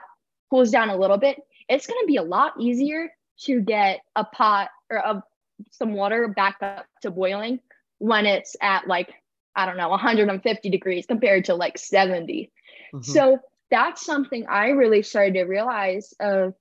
[0.52, 3.10] cools down a little bit, it's going to be a lot easier
[3.41, 5.23] to get a pot or a,
[5.71, 7.60] some water back up to boiling
[7.97, 9.12] when it's at like
[9.56, 12.52] I don't know 150 degrees compared to like 70.
[12.93, 13.12] Mm-hmm.
[13.12, 13.39] So
[13.71, 16.54] that's something I really started to realize of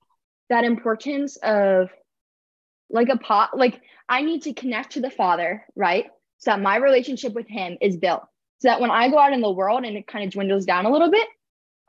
[0.49, 1.89] that importance of
[2.89, 6.07] like a pot like I need to connect to the father, right?
[6.39, 8.23] So that my relationship with him is built.
[8.61, 10.87] So that when I go out in the world and it kind of dwindles down
[10.87, 11.27] a little bit,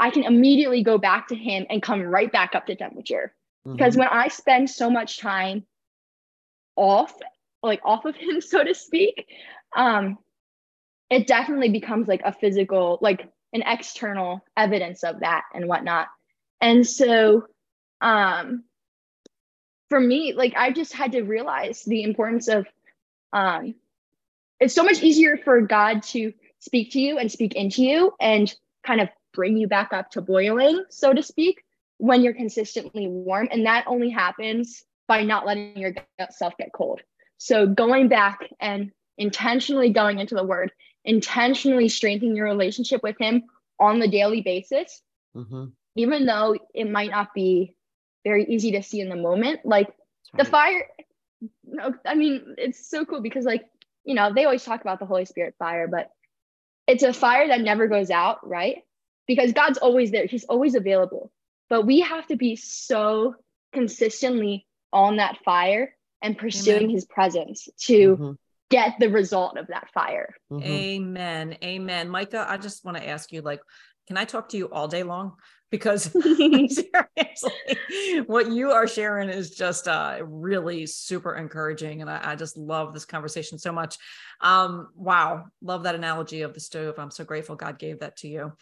[0.01, 3.35] I can immediately go back to him and come right back up to temperature.
[3.65, 4.01] Because mm-hmm.
[4.01, 5.65] when I spend so much time
[6.77, 7.13] off,
[7.63, 9.27] like off of him, so to speak,
[9.77, 10.19] um,
[11.11, 16.09] it definitely becomes like a physical, like an external evidence of that and whatnot.
[16.61, 17.47] And so
[18.01, 18.65] um
[19.89, 22.67] for me, like I just had to realize the importance of
[23.33, 23.75] um
[24.61, 28.53] it's so much easier for God to speak to you and speak into you and
[28.85, 29.09] kind of
[29.39, 31.63] bring you back up to boiling, so to speak,
[31.99, 33.47] when you're consistently warm.
[33.53, 37.03] And that only happens by not letting yourself get cold.
[37.37, 40.73] So going back and intentionally going into the word,
[41.05, 43.45] intentionally strengthening your relationship with him
[43.79, 45.01] on the daily basis,
[45.37, 45.67] mm-hmm.
[45.95, 47.77] even though it might not be
[48.25, 49.61] very easy to see in the moment.
[49.65, 50.45] Like right.
[50.45, 50.89] the fire,
[51.65, 53.67] no, I mean, it's so cool because like,
[54.03, 56.11] you know, they always talk about the Holy Spirit fire, but
[56.89, 58.79] it's a fire that never goes out, right?
[59.29, 60.27] Because God's always there.
[60.27, 61.31] He's always available.
[61.71, 63.37] But we have to be so
[63.73, 66.91] consistently on that fire and pursuing Amen.
[66.91, 68.33] his presence to mm-hmm.
[68.71, 70.35] get the result of that fire.
[70.51, 70.67] Mm-hmm.
[70.67, 71.57] Amen.
[71.63, 72.09] Amen.
[72.09, 73.61] Micah, I just want to ask you like,
[74.07, 75.35] can I talk to you all day long?
[75.71, 77.53] Because seriously,
[78.25, 82.01] what you are sharing is just uh, really super encouraging.
[82.01, 83.99] And I, I, just love this conversation so much.
[84.41, 85.45] Um, wow.
[85.61, 86.95] Love that analogy of the stove.
[86.99, 88.55] I'm so grateful God gave that to you.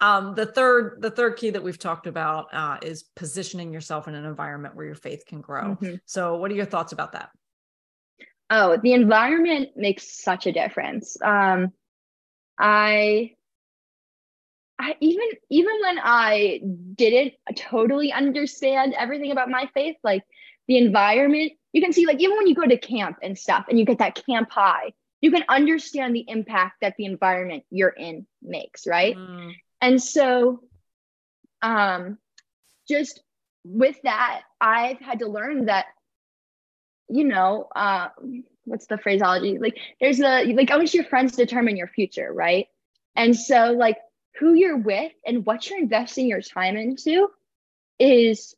[0.00, 4.14] Um, the third, the third key that we've talked about uh, is positioning yourself in
[4.14, 5.76] an environment where your faith can grow.
[5.76, 5.94] Mm-hmm.
[6.06, 7.30] So, what are your thoughts about that?
[8.50, 11.20] Oh, the environment makes such a difference.
[11.20, 11.72] Um,
[12.58, 13.32] I,
[14.78, 16.60] I even even when I
[16.94, 20.22] didn't totally understand everything about my faith, like
[20.66, 23.78] the environment, you can see like even when you go to camp and stuff, and
[23.78, 28.26] you get that camp high, you can understand the impact that the environment you're in
[28.40, 29.16] makes, right?
[29.16, 29.54] Mm.
[29.80, 30.62] And so
[31.62, 32.18] um
[32.88, 33.20] just
[33.64, 35.86] with that, I've had to learn that,
[37.08, 38.08] you know, uh,
[38.64, 39.58] what's the phraseology?
[39.58, 42.66] Like, there's a, like, always your friends determine your future, right?
[43.14, 43.98] And so, like,
[44.38, 47.28] who you're with and what you're investing your time into
[47.98, 48.54] is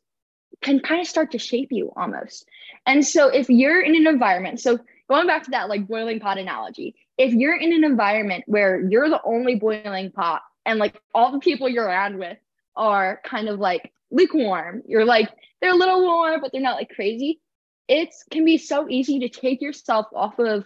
[0.61, 2.47] can kind of start to shape you almost.
[2.85, 4.79] And so, if you're in an environment, so
[5.09, 9.09] going back to that like boiling pot analogy, if you're in an environment where you're
[9.09, 12.37] the only boiling pot and like all the people you're around with
[12.75, 14.83] are kind of like lukewarm.
[14.87, 15.29] You're like,
[15.61, 17.39] they're a little warm, but they're not like crazy.
[17.87, 20.65] It can be so easy to take yourself off of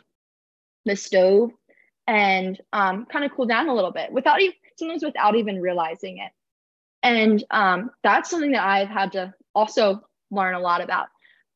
[0.86, 1.52] the stove
[2.08, 6.20] and um, kind of cool down a little bit without even sometimes without even realizing
[6.20, 6.32] it.
[7.02, 11.08] And um, that's something that I've had to also learn a lot about.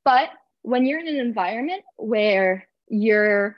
[0.05, 0.29] But
[0.61, 3.55] when you're in an environment where you're,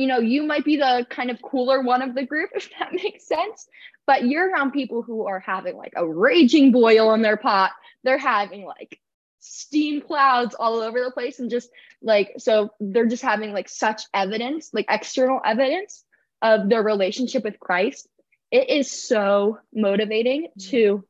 [0.00, 2.92] you know, you might be the kind of cooler one of the group, if that
[2.92, 3.68] makes sense
[4.10, 7.70] but you're around people who are having like a raging boil in their pot.
[8.02, 8.98] They're having like
[9.38, 11.70] steam clouds all over the place and just
[12.02, 16.04] like so they're just having like such evidence, like external evidence
[16.42, 18.08] of their relationship with Christ.
[18.50, 20.70] It is so motivating mm-hmm.
[20.70, 21.04] to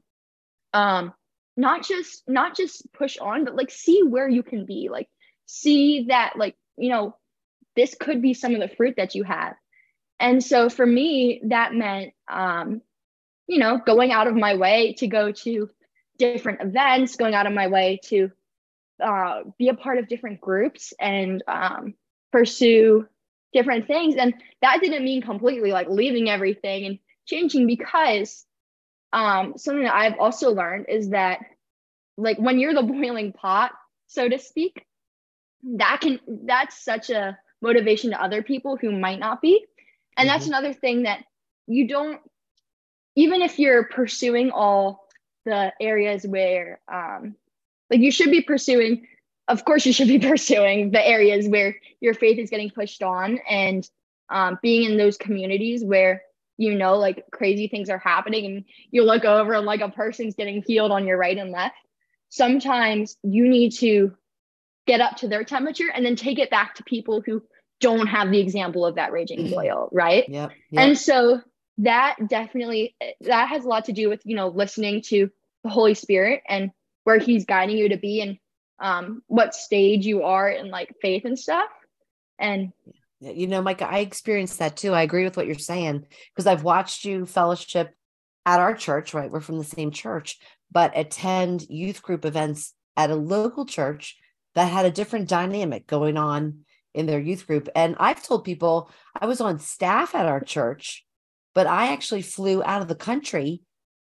[0.74, 1.14] um
[1.56, 5.08] not just not just push on but like see where you can be like
[5.46, 7.16] see that like you know
[7.80, 9.54] this could be some of the fruit that you have
[10.18, 12.82] and so for me that meant um
[13.50, 15.68] you know, going out of my way to go to
[16.18, 18.30] different events, going out of my way to
[19.02, 21.94] uh, be a part of different groups and um,
[22.30, 23.08] pursue
[23.52, 24.14] different things.
[24.14, 28.46] And that didn't mean completely like leaving everything and changing because
[29.12, 31.40] um, something that I've also learned is that
[32.16, 33.72] like when you're the boiling pot,
[34.06, 34.86] so to speak,
[35.76, 39.64] that can that's such a motivation to other people who might not be.
[40.16, 40.34] And mm-hmm.
[40.34, 41.24] that's another thing that
[41.66, 42.20] you don't
[43.16, 45.08] even if you're pursuing all
[45.44, 47.34] the areas where um,
[47.90, 49.06] like you should be pursuing
[49.48, 53.38] of course you should be pursuing the areas where your faith is getting pushed on
[53.48, 53.88] and
[54.30, 56.22] um, being in those communities where
[56.56, 60.34] you know like crazy things are happening and you look over and like a person's
[60.34, 61.76] getting healed on your right and left
[62.28, 64.14] sometimes you need to
[64.86, 67.42] get up to their temperature and then take it back to people who
[67.80, 69.54] don't have the example of that raging mm-hmm.
[69.54, 70.86] boil right yep, yep.
[70.86, 71.40] and so
[71.78, 75.30] that definitely that has a lot to do with you know listening to
[75.64, 76.70] the holy spirit and
[77.04, 78.38] where he's guiding you to be and
[78.78, 81.68] um, what stage you are in like faith and stuff
[82.38, 82.72] and
[83.20, 86.64] you know mike i experienced that too i agree with what you're saying because i've
[86.64, 87.94] watched you fellowship
[88.46, 90.38] at our church right we're from the same church
[90.72, 94.16] but attend youth group events at a local church
[94.54, 96.60] that had a different dynamic going on
[96.94, 101.04] in their youth group and i've told people i was on staff at our church
[101.54, 103.62] but I actually flew out of the country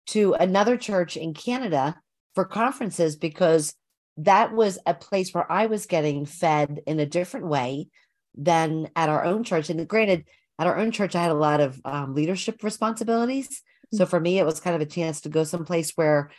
[0.09, 1.96] to another church in Canada
[2.35, 3.74] for conferences because
[4.16, 7.88] that was a place where I was getting fed in a different way
[8.37, 9.70] than at our own church.
[9.70, 10.24] And granted,
[10.59, 13.62] at our own church, I had a lot of um, leadership responsibilities.
[13.92, 14.09] So mm.
[14.09, 16.30] for me, it was kind of a chance to go someplace where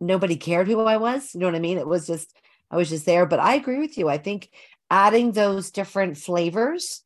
[0.00, 1.34] nobody cared who I was.
[1.34, 1.78] You know what I mean?
[1.78, 2.34] It was just,
[2.70, 3.26] I was just there.
[3.26, 4.08] But I agree with you.
[4.08, 4.50] I think
[4.90, 7.02] adding those different flavors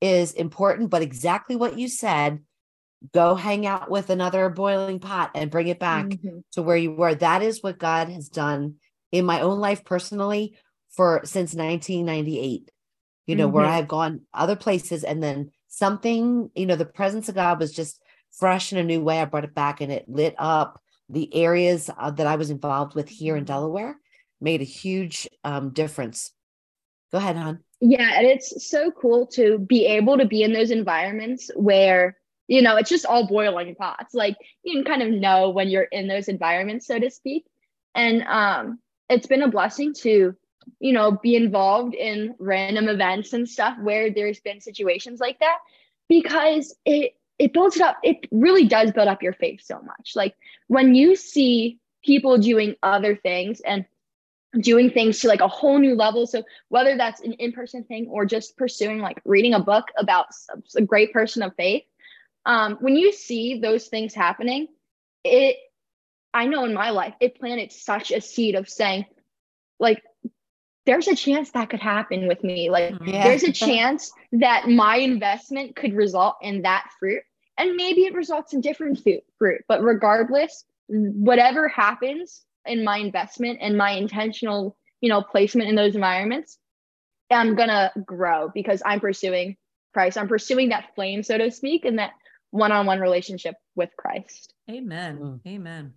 [0.00, 0.90] is important.
[0.90, 2.40] But exactly what you said,
[3.12, 6.38] go hang out with another boiling pot and bring it back mm-hmm.
[6.52, 7.14] to where you were.
[7.14, 8.76] That is what God has done
[9.12, 10.56] in my own life personally
[10.90, 12.70] for since 1998.
[13.26, 13.56] You know, mm-hmm.
[13.56, 17.72] where I've gone other places and then something, you know, the presence of God was
[17.72, 18.02] just
[18.32, 19.20] fresh in a new way.
[19.20, 22.94] I brought it back and it lit up the areas uh, that I was involved
[22.94, 23.52] with here in mm-hmm.
[23.52, 23.96] Delaware,
[24.40, 26.32] made a huge um, difference.
[27.12, 27.60] Go ahead, hon.
[27.80, 32.16] Yeah, and it's so cool to be able to be in those environments where
[32.48, 35.82] you know it's just all boiling pots like you can kind of know when you're
[35.82, 37.44] in those environments so to speak
[37.94, 40.34] and um it's been a blessing to
[40.80, 45.58] you know be involved in random events and stuff where there's been situations like that
[46.08, 50.12] because it it builds it up it really does build up your faith so much
[50.16, 50.34] like
[50.66, 53.84] when you see people doing other things and
[54.60, 58.24] doing things to like a whole new level so whether that's an in-person thing or
[58.24, 60.26] just pursuing like reading a book about
[60.74, 61.82] a great person of faith
[62.48, 64.68] um, when you see those things happening,
[65.22, 65.56] it,
[66.32, 69.04] I know in my life, it planted such a seed of saying,
[69.78, 70.02] like,
[70.86, 72.70] there's a chance that could happen with me.
[72.70, 73.08] Like, mm-hmm.
[73.08, 73.24] yeah.
[73.24, 77.22] there's a chance that my investment could result in that fruit.
[77.58, 79.06] And maybe it results in different
[79.38, 85.74] fruit, but regardless, whatever happens in my investment and my intentional, you know, placement in
[85.74, 86.58] those environments,
[87.30, 89.56] I'm gonna grow because I'm pursuing
[89.92, 90.18] Christ.
[90.18, 92.12] I'm pursuing that flame, so to speak, and that
[92.50, 94.54] one-on-one relationship with Christ.
[94.70, 95.18] Amen.
[95.18, 95.40] Mm.
[95.46, 95.92] Amen.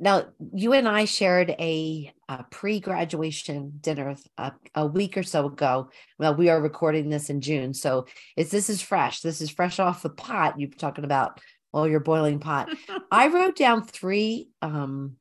[0.00, 5.90] Now, you and I shared a, a pre-graduation dinner a, a, week or so ago.
[6.18, 8.06] Well, we are recording this in June, so
[8.36, 9.20] it's this is fresh.
[9.20, 10.58] This is fresh off the pot.
[10.58, 11.40] You're talking about
[11.72, 12.68] well, your boiling pot.
[13.12, 14.48] I wrote down three.
[14.60, 15.16] Um,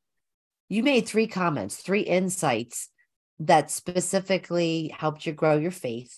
[0.71, 2.87] you made three comments, three insights
[3.39, 6.17] that specifically helped you grow your faith.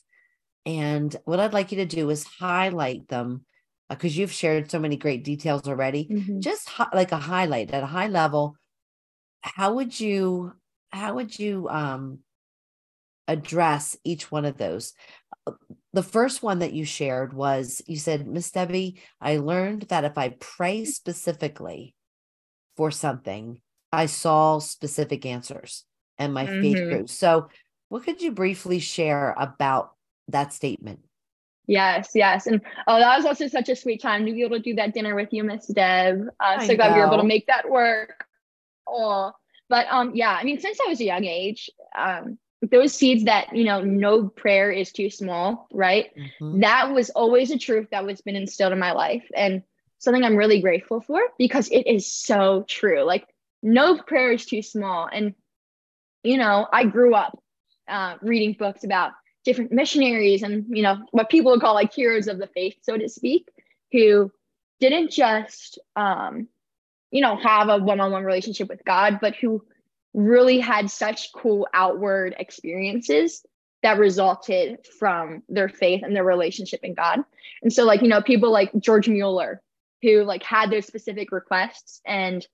[0.64, 3.46] And what I'd like you to do is highlight them
[3.90, 6.08] because uh, you've shared so many great details already.
[6.08, 6.40] Mm-hmm.
[6.40, 8.56] Just hi- like a highlight at a high level.
[9.42, 10.54] How would you
[10.92, 12.20] how would you um
[13.28, 14.94] address each one of those?
[15.94, 20.16] The first one that you shared was you said, Miss Debbie, I learned that if
[20.16, 21.96] I pray specifically
[22.78, 23.60] for something,
[23.94, 25.86] I saw specific answers
[26.18, 26.62] and my mm-hmm.
[26.62, 27.08] faith grew.
[27.08, 27.48] So,
[27.90, 29.94] what could you briefly share about
[30.30, 31.02] that statement?
[31.68, 32.48] Yes, yes.
[32.48, 34.96] And oh, that was also such a sweet time to be able to do that
[34.96, 36.28] dinner with you, Miss Deb.
[36.40, 38.26] Uh, so glad we were able to make that work.
[38.88, 39.32] Oh,
[39.70, 42.40] but um, yeah, I mean, since I was a young age, um,
[42.72, 46.10] those seeds that you know, no prayer is too small, right?
[46.18, 46.62] Mm-hmm.
[46.62, 49.62] That was always a truth that was been instilled in my life, and
[50.00, 53.04] something I'm really grateful for because it is so true.
[53.04, 53.28] Like,
[53.64, 55.34] no prayer is too small, and
[56.24, 57.38] you know, I grew up
[57.88, 59.12] uh, reading books about
[59.44, 62.98] different missionaries and you know what people would call like heroes of the faith so
[62.98, 63.50] to speak
[63.92, 64.32] who
[64.80, 66.48] didn't just um
[67.12, 69.64] you know have a one-on-one relationship with god but who
[70.14, 73.46] really had such cool outward experiences
[73.82, 77.20] that resulted from their faith and their relationship in god.
[77.64, 79.62] And so like you know people like george mueller
[80.02, 82.46] who like had those specific requests and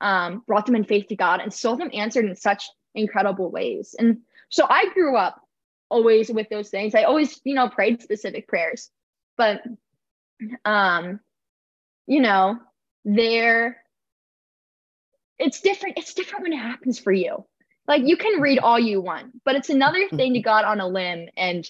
[0.00, 3.94] um, brought them in faith to god and saw them answered in such incredible ways
[3.98, 4.18] and
[4.48, 5.42] so i grew up
[5.90, 6.94] always with those things.
[6.94, 8.90] I always, you know, prayed specific prayers.
[9.36, 9.62] But
[10.64, 11.20] um,
[12.06, 12.58] you know,
[13.04, 13.78] there
[15.38, 15.98] it's different.
[15.98, 17.44] It's different when it happens for you.
[17.86, 20.88] Like you can read all you want, but it's another thing to go on a
[20.88, 21.68] limb and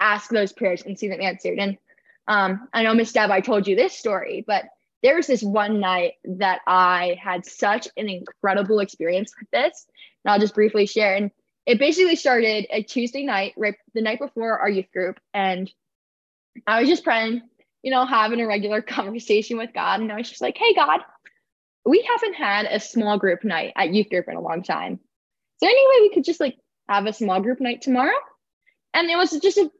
[0.00, 1.58] ask those prayers and see them answered.
[1.58, 1.78] And
[2.26, 4.64] um, I know Miss Deb, I told you this story, but
[5.04, 9.86] there was this one night that I had such an incredible experience with this.
[10.24, 11.14] And I'll just briefly share.
[11.14, 11.30] And
[11.66, 15.20] it basically started a Tuesday night, right the night before our youth group.
[15.34, 15.70] And
[16.66, 17.42] I was just praying,
[17.82, 20.00] you know, having a regular conversation with God.
[20.00, 21.00] And I was just like, hey, God,
[21.84, 24.94] we haven't had a small group night at youth group in a long time.
[24.94, 25.00] Is
[25.60, 26.56] there any way we could just like
[26.88, 28.16] have a small group night tomorrow?
[28.94, 29.70] And it was just a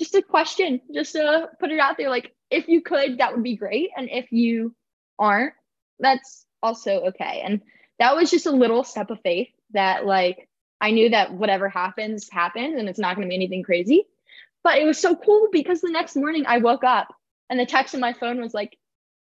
[0.00, 2.10] just a question, just to put it out there.
[2.10, 3.90] Like, if you could, that would be great.
[3.96, 4.74] And if you
[5.18, 5.54] aren't,
[5.98, 7.42] that's also okay.
[7.44, 7.60] And
[7.98, 10.48] that was just a little step of faith that like
[10.80, 14.04] I knew that whatever happens, happens and it's not going to be anything crazy.
[14.62, 17.08] But it was so cool because the next morning I woke up
[17.48, 18.76] and the text on my phone was like,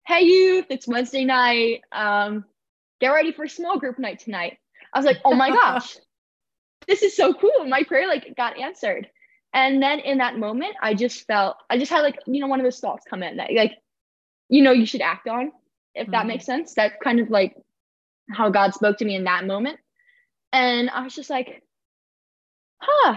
[0.07, 1.83] Hey, youth, it's Wednesday night.
[1.93, 2.45] Um,
[3.01, 4.59] get ready for a small group night tonight.
[4.93, 5.97] I was like, Oh my gosh,
[6.87, 7.67] this is so cool.
[7.67, 9.09] My prayer like got answered.
[9.53, 12.61] And then in that moment, I just felt, I just had like, you know, one
[12.61, 13.73] of those thoughts come in that like,
[14.49, 15.51] you know, you should act on,
[15.95, 16.13] if mm-hmm.
[16.13, 16.75] that makes sense.
[16.75, 17.57] That's kind of like
[18.31, 19.79] how God spoke to me in that moment.
[20.53, 21.63] And I was just like,
[22.81, 23.17] huh,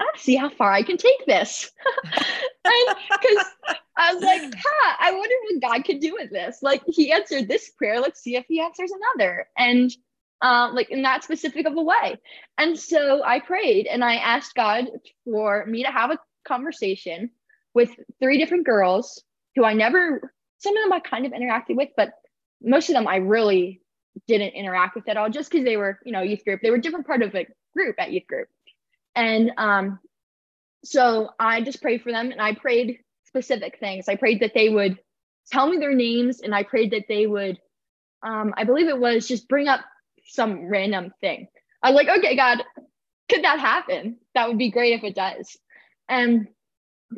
[0.00, 1.70] I see how far I can take this.
[2.04, 3.46] and because
[3.96, 6.58] I was like, huh, I wonder what God could do with this.
[6.62, 8.00] Like he answered this prayer.
[8.00, 9.48] Let's see if he answers another.
[9.56, 9.90] And
[10.42, 12.16] um, like in that specific of a way.
[12.58, 14.86] And so I prayed and I asked God
[15.24, 17.30] for me to have a conversation
[17.74, 19.22] with three different girls
[19.54, 22.10] who I never, some of them I kind of interacted with, but
[22.62, 23.80] most of them I really
[24.26, 26.60] didn't interact with at all just because they were, you know, youth group.
[26.62, 28.48] They were different part of a group at youth group.
[29.14, 29.98] And um,
[30.84, 34.08] so I just prayed for them and I prayed specific things.
[34.08, 34.98] I prayed that they would
[35.50, 37.58] tell me their names and I prayed that they would,
[38.22, 39.80] um, I believe it was just bring up
[40.26, 41.48] some random thing.
[41.82, 42.62] I was like, okay, God,
[43.28, 44.18] could that happen?
[44.34, 45.56] That would be great if it does.
[46.08, 46.48] And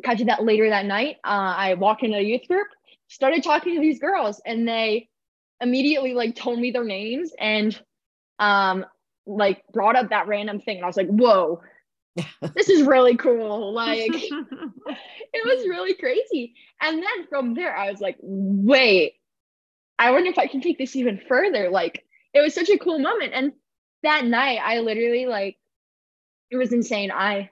[0.03, 2.67] catching that later that night, uh, I walked into a youth group,
[3.07, 5.09] started talking to these girls, and they
[5.61, 7.77] immediately like told me their names and
[8.39, 8.85] um
[9.25, 11.61] like brought up that random thing and I was like, whoa,
[12.55, 13.73] this is really cool.
[13.73, 16.55] Like it was really crazy.
[16.81, 19.13] And then from there, I was like, wait,
[19.99, 21.69] I wonder if I can take this even further.
[21.69, 22.03] Like
[22.33, 23.33] it was such a cool moment.
[23.33, 23.53] And
[24.03, 25.57] that night, I literally like
[26.51, 27.11] it was insane.
[27.11, 27.51] I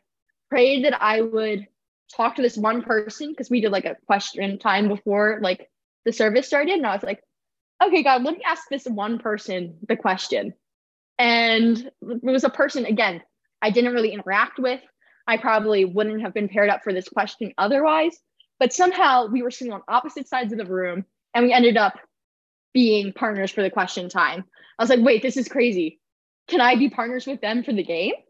[0.49, 1.67] prayed that I would
[2.15, 5.69] talk to this one person because we did like a question time before like
[6.05, 6.75] the service started.
[6.75, 7.21] And I was like,
[7.83, 10.53] okay, God, let me ask this one person the question.
[11.19, 13.21] And it was a person, again,
[13.61, 14.81] I didn't really interact with.
[15.27, 18.17] I probably wouldn't have been paired up for this question otherwise.
[18.59, 21.99] But somehow we were sitting on opposite sides of the room and we ended up
[22.73, 24.45] being partners for the question time.
[24.79, 25.99] I was like, wait, this is crazy.
[26.47, 28.13] Can I be partners with them for the game?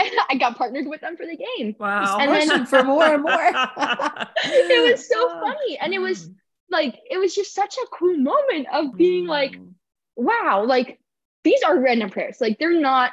[0.00, 1.74] And I got partnered with them for the game.
[1.76, 2.18] Wow.
[2.20, 3.34] And then for more and more.
[4.44, 5.76] it was so funny.
[5.76, 6.30] And it was
[6.70, 9.72] like, it was just such a cool moment of being like, Mm.
[10.14, 11.00] wow, like
[11.42, 12.40] these are random prayers.
[12.40, 13.10] Like they're not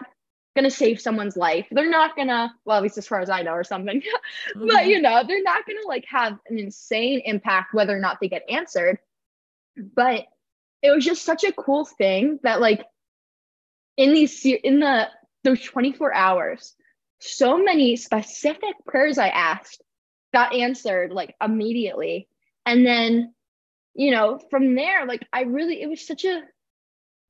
[0.55, 1.65] gonna save someone's life.
[1.71, 4.03] They're not gonna, well, at least as far as I know, or something.
[4.55, 4.87] but Mhm.
[4.87, 8.47] you know, they're not gonna like have an insane impact whether or not they get
[8.47, 8.99] answered.
[9.75, 10.27] But
[10.85, 12.85] it was just such a cool thing that like
[13.97, 15.07] in these in the
[15.43, 16.75] those 24 hours,
[17.19, 19.81] so many specific prayers I asked
[20.33, 22.27] got answered like immediately.
[22.65, 23.33] And then,
[23.93, 26.41] you know, from there, like I really it was such a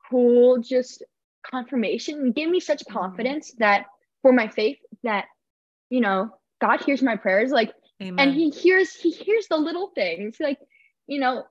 [0.09, 1.03] cool just
[1.49, 2.97] confirmation and gave me such mm-hmm.
[2.97, 3.85] confidence that
[4.21, 5.25] for my faith that,
[5.89, 6.29] you know,
[6.59, 7.51] God hears my prayers.
[7.51, 8.19] Like Amen.
[8.19, 10.59] and he hears he hears the little things like
[11.07, 11.45] you know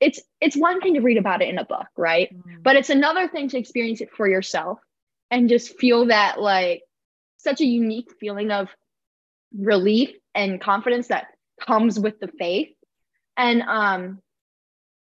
[0.00, 2.34] it's it's one thing to read about it in a book right?
[2.34, 2.62] Mm.
[2.62, 4.78] but it's another thing to experience it for yourself
[5.30, 6.82] and just feel that like
[7.38, 8.68] such a unique feeling of
[9.56, 11.28] relief and confidence that
[11.60, 12.68] comes with the faith.
[13.36, 14.20] And um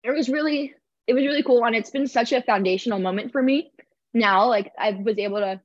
[0.03, 0.73] it was really
[1.07, 1.65] it was really cool.
[1.65, 3.71] And it's been such a foundational moment for me
[4.13, 4.47] now.
[4.47, 5.61] Like i was able to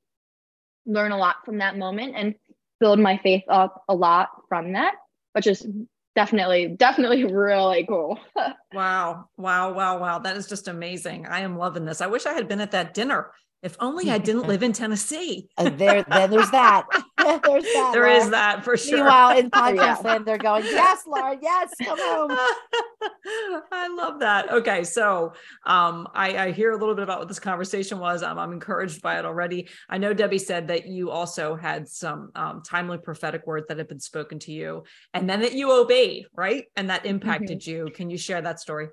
[0.86, 2.34] learn a lot from that moment and
[2.80, 4.94] build my faith up a lot from that
[5.32, 5.64] which is
[6.14, 8.18] definitely definitely really cool
[8.72, 9.28] Wow.
[9.36, 9.74] Wow.
[9.74, 9.98] Wow.
[9.98, 10.18] Wow.
[10.20, 11.26] That is just amazing.
[11.26, 12.00] I am loving this.
[12.00, 13.30] I wish I had been at that dinner.
[13.62, 15.48] If only I didn't live in Tennessee.
[15.56, 16.86] Uh, there, then there's that.
[17.18, 17.90] there's that.
[17.92, 18.30] There is Laura.
[18.32, 18.96] that for sure.
[18.98, 19.96] Meanwhile, in podcast Yeah.
[20.04, 22.36] land, they're going, yes, Laura, yes, come home.
[23.70, 24.50] I love that.
[24.52, 25.32] Okay, so
[25.64, 28.22] um, I, I hear a little bit about what this conversation was.
[28.24, 29.68] I'm, I'm encouraged by it already.
[29.88, 33.86] I know Debbie said that you also had some um, timely prophetic words that had
[33.88, 34.82] been spoken to you,
[35.14, 36.64] and then that you obeyed, right?
[36.74, 37.88] And that impacted you.
[37.94, 38.88] Can you share that story?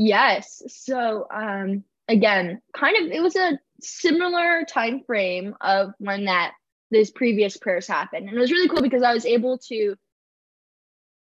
[0.00, 6.52] yes so um again kind of it was a similar time frame of when that
[6.90, 8.28] those previous prayers happened.
[8.28, 9.94] And it was really cool because i was able to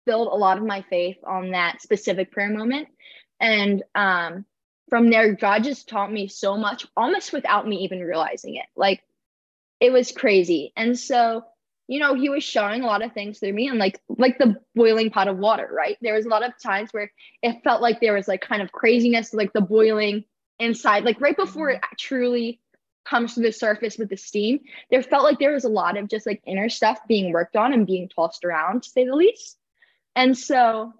[0.05, 2.87] build a lot of my faith on that specific prayer moment.
[3.39, 4.45] And um
[4.89, 8.65] from there god just taught me so much almost without me even realizing it.
[8.75, 9.01] Like
[9.79, 10.73] it was crazy.
[10.75, 11.43] And so
[11.87, 14.55] you know he was showing a lot of things through me and like like the
[14.75, 15.97] boiling pot of water right?
[16.01, 18.71] There was a lot of times where it felt like there was like kind of
[18.71, 20.25] craziness like the boiling
[20.59, 22.59] inside like right before it truly
[23.05, 26.07] comes to the surface with the steam there felt like there was a lot of
[26.07, 29.57] just like inner stuff being worked on and being tossed around to say the least.
[30.15, 30.93] And so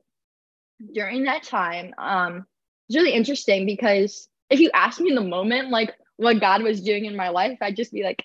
[0.94, 2.46] during that time um
[2.90, 6.82] it's really interesting because if you ask me in the moment like what god was
[6.82, 8.24] doing in my life i'd just be like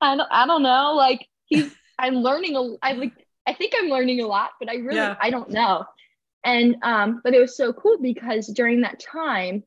[0.00, 3.12] i don't, I don't know like he's i'm learning a i like
[3.46, 5.16] i think i'm learning a lot but i really Yeah.
[5.20, 5.84] i don't know.
[6.44, 9.62] And um but it was so cool because during that time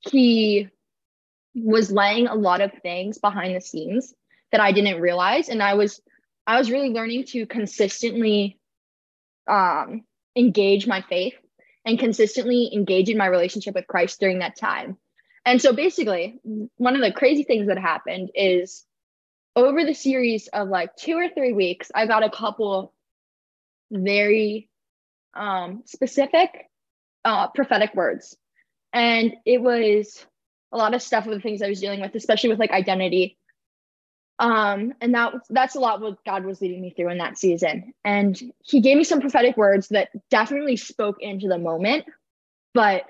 [0.00, 0.68] he
[1.54, 4.14] was laying a lot of things behind the scenes
[4.52, 5.48] that i didn't realize.
[5.48, 6.00] And i was
[6.46, 8.58] i was really learning to consistently
[9.48, 10.02] um
[10.36, 11.34] engage my faith
[11.84, 14.96] and consistently engage in my relationship with christ during that time.
[15.44, 16.38] And so basically
[16.76, 18.84] one of the crazy things that happened is
[19.56, 22.92] over the series of like two or three weeks i got a couple
[23.90, 24.68] very
[25.34, 26.50] um specific
[27.24, 28.36] uh prophetic words
[28.92, 30.24] and it was
[30.72, 33.36] a lot of stuff with the things i was dealing with especially with like identity.
[34.38, 37.92] Um and that that's a lot what god was leading me through in that season.
[38.04, 42.06] And he gave me some prophetic words that definitely spoke into the moment
[42.72, 43.04] but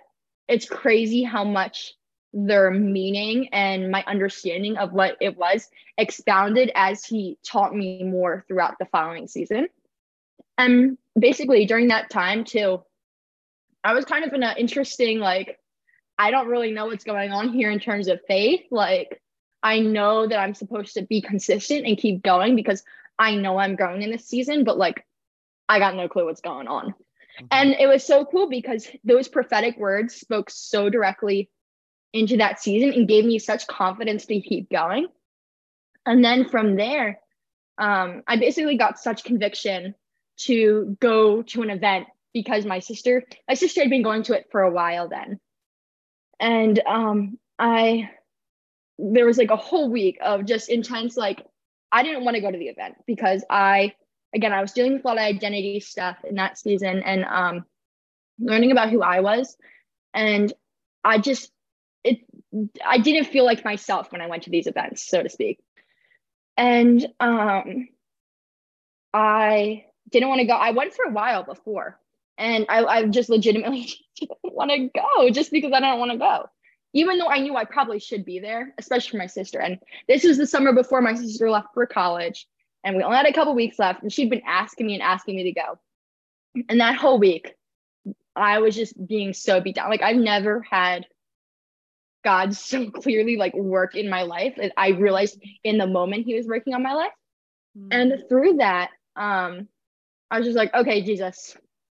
[0.49, 1.93] it's crazy how much
[2.33, 5.69] their meaning and my understanding of what it was
[5.99, 9.69] expounded as he taught me more throughout the following season.
[10.57, 12.83] And basically during that time too
[13.85, 15.59] i was kind of in an interesting like
[16.21, 19.21] i don't really know what's going on here in terms of faith like
[19.63, 22.83] I know that I'm supposed to be consistent and keep going because
[23.19, 25.07] I know I'm growing in this season, but like
[25.69, 26.95] I got no clue what's going on.
[27.51, 31.51] And it was so cool because those prophetic words spoke so directly
[32.13, 35.07] into that season and gave me such confidence to keep going.
[36.05, 37.21] And then from there,
[37.79, 39.95] um, I basically got such conviction
[40.39, 44.49] to go to an event because my sister, my sister had been going to it
[44.51, 45.39] for a while then.
[46.41, 48.11] And um, I
[48.99, 51.47] there was like a whole week of just intense like
[51.91, 53.95] i didn't want to go to the event because i
[54.35, 57.65] again i was dealing with a lot of identity stuff in that season and um
[58.39, 59.57] learning about who i was
[60.13, 60.53] and
[61.03, 61.51] i just
[62.05, 62.19] it
[62.85, 65.59] i didn't feel like myself when i went to these events so to speak
[66.59, 67.89] and um
[69.13, 70.55] I didn't want to go.
[70.55, 71.99] I went for a while before,
[72.41, 76.19] and I, I just legitimately didn't want to go just because I don't want to
[76.19, 76.47] go.
[76.93, 79.61] Even though I knew I probably should be there, especially for my sister.
[79.61, 79.79] And
[80.09, 82.49] this was the summer before my sister left for college,
[82.83, 85.37] and we only had a couple weeks left, and she'd been asking me and asking
[85.37, 85.79] me to go.
[86.69, 87.55] And that whole week,
[88.35, 89.91] I was just being so beat down.
[89.91, 91.07] Like I've never had
[92.25, 94.55] God so clearly like work in my life.
[94.61, 97.13] And I realized in the moment he was working on my life.
[97.79, 97.89] Mm-hmm.
[97.93, 99.69] And through that, um,
[100.31, 101.57] I was just like, okay, Jesus,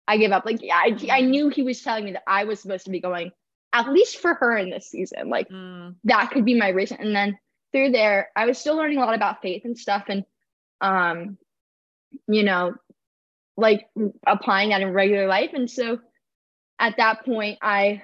[0.08, 0.44] I give up.
[0.44, 3.00] Like, yeah, I, I knew he was telling me that I was supposed to be
[3.00, 3.32] going,
[3.72, 5.28] at least for her in this season.
[5.28, 5.94] Like, mm.
[6.04, 6.98] that could be my reason.
[7.00, 7.38] And then
[7.72, 10.04] through there, I was still learning a lot about faith and stuff.
[10.08, 10.24] And,
[10.80, 11.38] um,
[12.26, 12.74] you know,
[13.56, 13.86] like
[14.26, 15.50] applying that in regular life.
[15.54, 15.98] And so
[16.78, 18.02] at that point, I,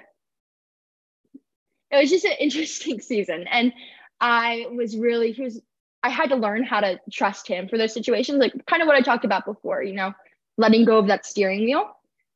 [1.91, 3.45] it was just an interesting season.
[3.49, 3.73] And
[4.19, 5.61] I was really, he was
[6.01, 8.95] I had to learn how to trust him for those situations, like kind of what
[8.95, 10.13] I talked about before, you know,
[10.59, 11.89] letting go of that steering wheel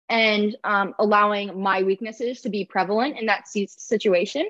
[0.07, 4.47] and um, allowing my weaknesses to be prevalent in that situation.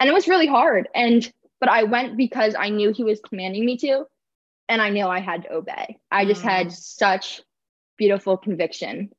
[0.00, 0.88] And it was really hard.
[0.94, 4.06] And, but I went because I knew he was commanding me to,
[4.68, 5.98] and I knew I had to obey.
[6.10, 6.48] I just mm.
[6.48, 7.42] had such
[7.98, 9.10] beautiful conviction.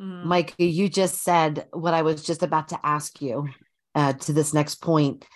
[0.00, 0.24] Mm.
[0.24, 3.50] Mike, you just said what I was just about to ask you
[3.94, 5.26] uh, to this next point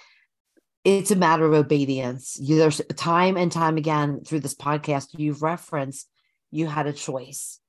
[0.85, 2.39] it's a matter of obedience.
[2.41, 6.09] You, there's time and time again through this podcast, you've referenced
[6.51, 7.61] you had a choice.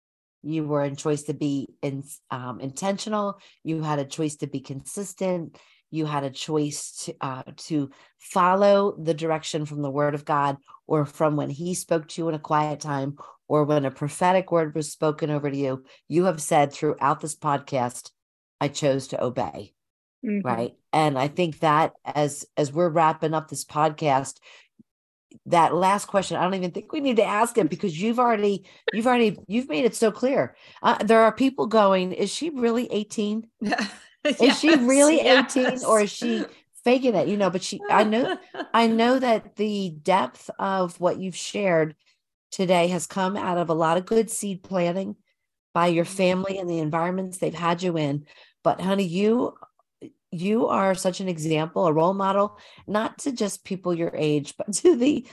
[0.42, 3.40] You were in choice to be in, um, intentional.
[3.64, 5.58] You had a choice to be consistent.
[5.92, 10.58] You had a choice to, uh, to follow the direction from the Word of God,
[10.88, 13.18] or from when He spoke to you in a quiet time,
[13.48, 15.84] or when a prophetic word was spoken over to you.
[16.08, 18.12] You have said throughout this podcast,
[18.62, 19.74] "I chose to obey."
[20.26, 20.46] mm-hmm.
[20.46, 24.38] right and i think that as as we're wrapping up this podcast
[25.46, 28.66] that last question i don't even think we need to ask it because you've already
[28.94, 32.92] you've already you've made it so clear uh, there are people going is she really
[32.92, 33.92] 18 yes,
[34.42, 35.56] is she really yes.
[35.58, 36.46] 18 or is she
[36.84, 38.38] faking it you know but she i know
[38.74, 41.96] i know that the depth of what you've shared
[42.52, 45.16] today has come out of a lot of good seed planting
[45.74, 46.16] by your mm-hmm.
[46.16, 48.26] family and the environments they've had you in
[48.64, 49.54] but honey you
[50.32, 52.58] you are such an example, a role model,
[52.88, 55.28] not to just people your age, but to the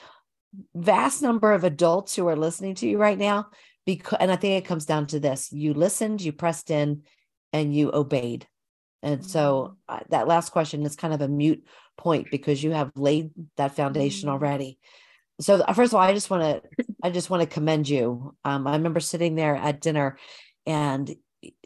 [0.75, 3.49] vast number of adults who are listening to you right now.
[3.85, 7.03] Because, and I think it comes down to this you listened, you pressed in,
[7.53, 8.47] and you obeyed.
[9.03, 9.97] And so mm-hmm.
[9.97, 11.65] uh, that last question is kind of a mute
[11.97, 14.35] point because you have laid that foundation mm-hmm.
[14.35, 14.79] already.
[15.41, 18.35] So uh, first of all, I just want to I just want to commend you.
[18.45, 20.19] Um, I remember sitting there at dinner
[20.67, 21.15] and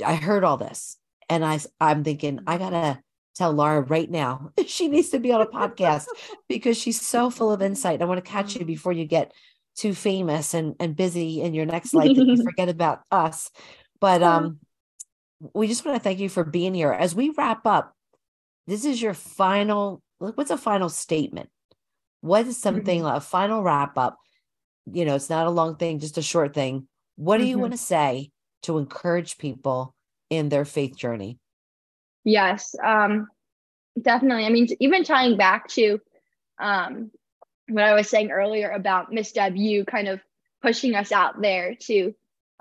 [0.04, 3.00] I heard all this and I I'm thinking I gotta
[3.34, 6.06] tell Laura right now she needs to be on a podcast
[6.48, 8.02] because she's so full of insight.
[8.02, 8.66] I want to catch you mm.
[8.66, 9.32] before you get
[9.76, 13.50] too famous and, and busy in your next life that you forget about us.
[14.00, 14.58] But um,
[15.54, 16.92] we just want to thank you for being here.
[16.92, 17.94] As we wrap up,
[18.66, 20.02] this is your final.
[20.18, 21.48] What's a final statement?
[22.20, 23.16] What is something mm-hmm.
[23.16, 24.18] a final wrap up?
[24.92, 26.88] You know, it's not a long thing, just a short thing.
[27.16, 27.50] What do mm-hmm.
[27.50, 28.30] you want to say
[28.62, 29.94] to encourage people
[30.28, 31.38] in their faith journey?
[32.24, 33.28] Yes, um,
[34.00, 34.44] definitely.
[34.44, 36.00] I mean, even tying back to
[36.58, 37.10] um,
[37.68, 40.20] what I was saying earlier about Miss Deb, you kind of
[40.62, 42.14] pushing us out there to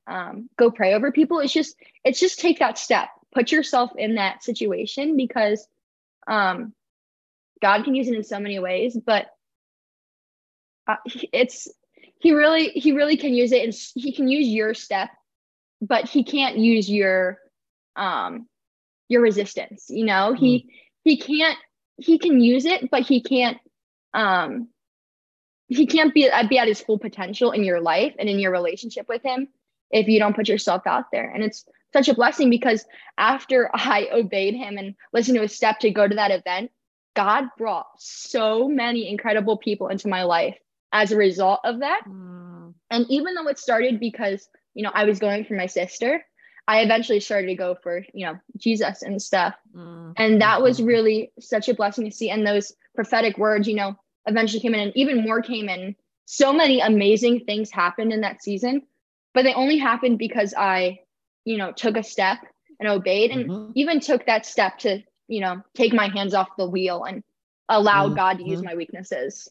[0.07, 1.39] um, go pray over people.
[1.39, 5.68] It's just, it's just take that step, put yourself in that situation because
[6.28, 6.74] um,
[7.62, 9.28] God can use it in so many ways, but
[10.88, 10.95] uh,
[11.34, 11.68] it's
[12.20, 15.10] he really he really can use it and he can use your step,
[15.82, 17.39] but he can't use your
[17.95, 18.47] um
[19.10, 20.38] your resistance you know mm.
[20.38, 20.70] he
[21.03, 21.57] he can't
[21.97, 23.57] he can use it but he can't
[24.14, 24.70] um
[25.68, 29.07] he can't be, be at his full potential in your life and in your relationship
[29.10, 29.47] with him
[29.91, 32.86] if you don't put yourself out there and it's such a blessing because
[33.18, 36.72] after i obeyed him and listened to his step to go to that event
[37.16, 40.57] god brought so many incredible people into my life
[40.91, 42.74] as a result of that mm.
[42.89, 46.24] and even though it started because you know i was going for my sister
[46.70, 49.56] I eventually started to go for, you know, Jesus and stuff.
[49.76, 50.12] Mm-hmm.
[50.18, 52.30] And that was really such a blessing to see.
[52.30, 53.96] And those prophetic words, you know,
[54.28, 55.96] eventually came in and even more came in.
[56.26, 58.84] So many amazing things happened in that season,
[59.34, 61.00] but they only happened because I,
[61.44, 62.38] you know, took a step
[62.80, 63.72] and obeyed and mm-hmm.
[63.74, 67.24] even took that step to, you know, take my hands off the wheel and
[67.68, 68.16] allow mm-hmm.
[68.16, 69.50] God to use my weaknesses.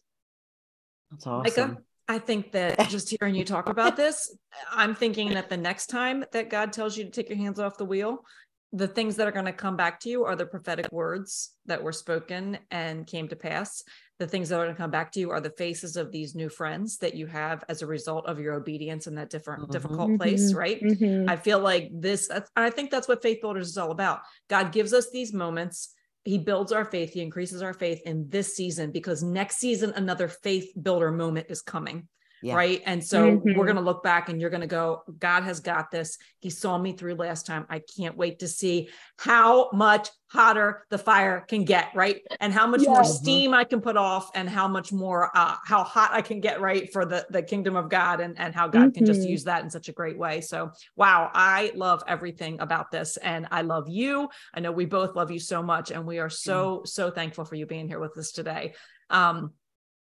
[1.10, 1.70] That's awesome.
[1.70, 4.34] Micah, I think that just hearing you talk about this,
[4.72, 7.76] I'm thinking that the next time that God tells you to take your hands off
[7.76, 8.24] the wheel,
[8.72, 11.82] the things that are going to come back to you are the prophetic words that
[11.82, 13.82] were spoken and came to pass.
[14.18, 16.34] The things that are going to come back to you are the faces of these
[16.34, 19.72] new friends that you have as a result of your obedience in that different mm-hmm.
[19.72, 20.58] difficult place, mm-hmm.
[20.58, 20.82] right?
[20.82, 21.30] Mm-hmm.
[21.30, 24.20] I feel like this I think that's what faith builders is all about.
[24.48, 25.94] God gives us these moments
[26.24, 30.28] he builds our faith he increases our faith in this season because next season another
[30.28, 32.08] faith builder moment is coming
[32.42, 32.54] yeah.
[32.54, 33.58] right and so mm-hmm.
[33.58, 36.50] we're going to look back and you're going to go god has got this he
[36.50, 41.44] saw me through last time i can't wait to see how much hotter the fire
[41.48, 42.88] can get right and how much yes.
[42.88, 46.40] more steam i can put off and how much more uh, how hot i can
[46.40, 48.90] get right for the the kingdom of god and and how god mm-hmm.
[48.90, 49.30] can just mm-hmm.
[49.30, 53.46] use that in such a great way so wow i love everything about this and
[53.50, 56.80] i love you i know we both love you so much and we are so
[56.80, 56.88] mm.
[56.88, 58.74] so thankful for you being here with us today
[59.10, 59.52] um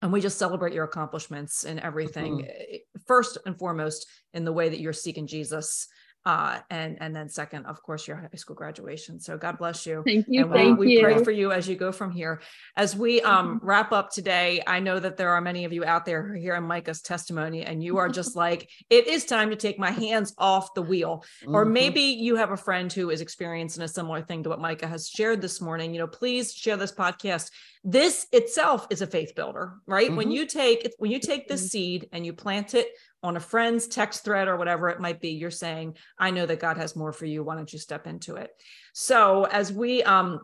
[0.02, 2.74] and we just celebrate your accomplishments and everything mm-hmm.
[2.74, 2.78] Eh,
[3.08, 5.88] first and foremost in the way that you're seeking jesus
[6.26, 9.20] uh, and and then second, of course, your high school graduation.
[9.20, 10.04] So God bless you.
[10.06, 10.44] Thank you.
[10.44, 11.02] And thank we, you.
[11.02, 12.42] pray for you as you go from here.
[12.78, 13.66] As we um, mm-hmm.
[13.66, 16.38] wrap up today, I know that there are many of you out there who are
[16.38, 20.34] hearing Micah's testimony, and you are just like, it is time to take my hands
[20.38, 21.24] off the wheel.
[21.42, 21.56] Mm-hmm.
[21.56, 24.88] Or maybe you have a friend who is experiencing a similar thing to what Micah
[24.88, 25.94] has shared this morning.
[25.94, 27.50] You know, please share this podcast
[27.84, 30.18] this itself is a faith builder right mm-hmm.
[30.18, 31.68] when you take when you take this mm-hmm.
[31.68, 32.88] seed and you plant it
[33.24, 36.60] on a friend's text thread or whatever it might be you're saying i know that
[36.60, 37.44] god has more for you.
[37.44, 38.52] Why don't you step into it?
[38.94, 40.40] So as we um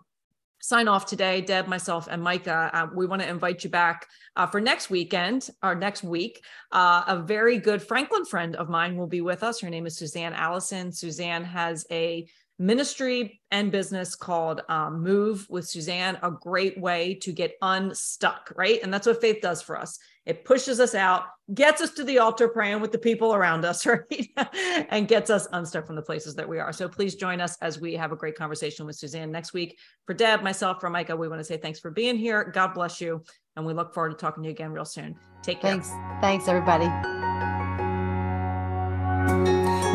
[0.59, 4.47] sign off today deb myself and micah uh, we want to invite you back uh,
[4.47, 9.07] for next weekend or next week uh, a very good franklin friend of mine will
[9.07, 9.61] be with us.
[9.61, 10.91] Her name is suzanne allison.
[10.91, 12.27] Suzanne has a
[12.59, 18.79] ministry and business called um, Move with Suzanne, a great way to get unstuck, right?
[18.81, 19.99] And that's what faith does for us.
[20.25, 23.85] It pushes us out, gets us to the altar praying with the people around us,
[23.85, 24.29] right?
[24.89, 26.73] and gets us unstuck from the places that we are.
[26.73, 29.79] So please join us as we have a great conversation with Suzanne next week.
[30.05, 32.43] For Deb, myself, for Micah, we want to say thanks for being here.
[32.43, 33.23] God bless you.
[33.55, 35.15] And we look forward to talking to you again real soon.
[35.41, 35.71] Take care.
[35.71, 35.91] Thanks.
[36.21, 36.87] Thanks, everybody.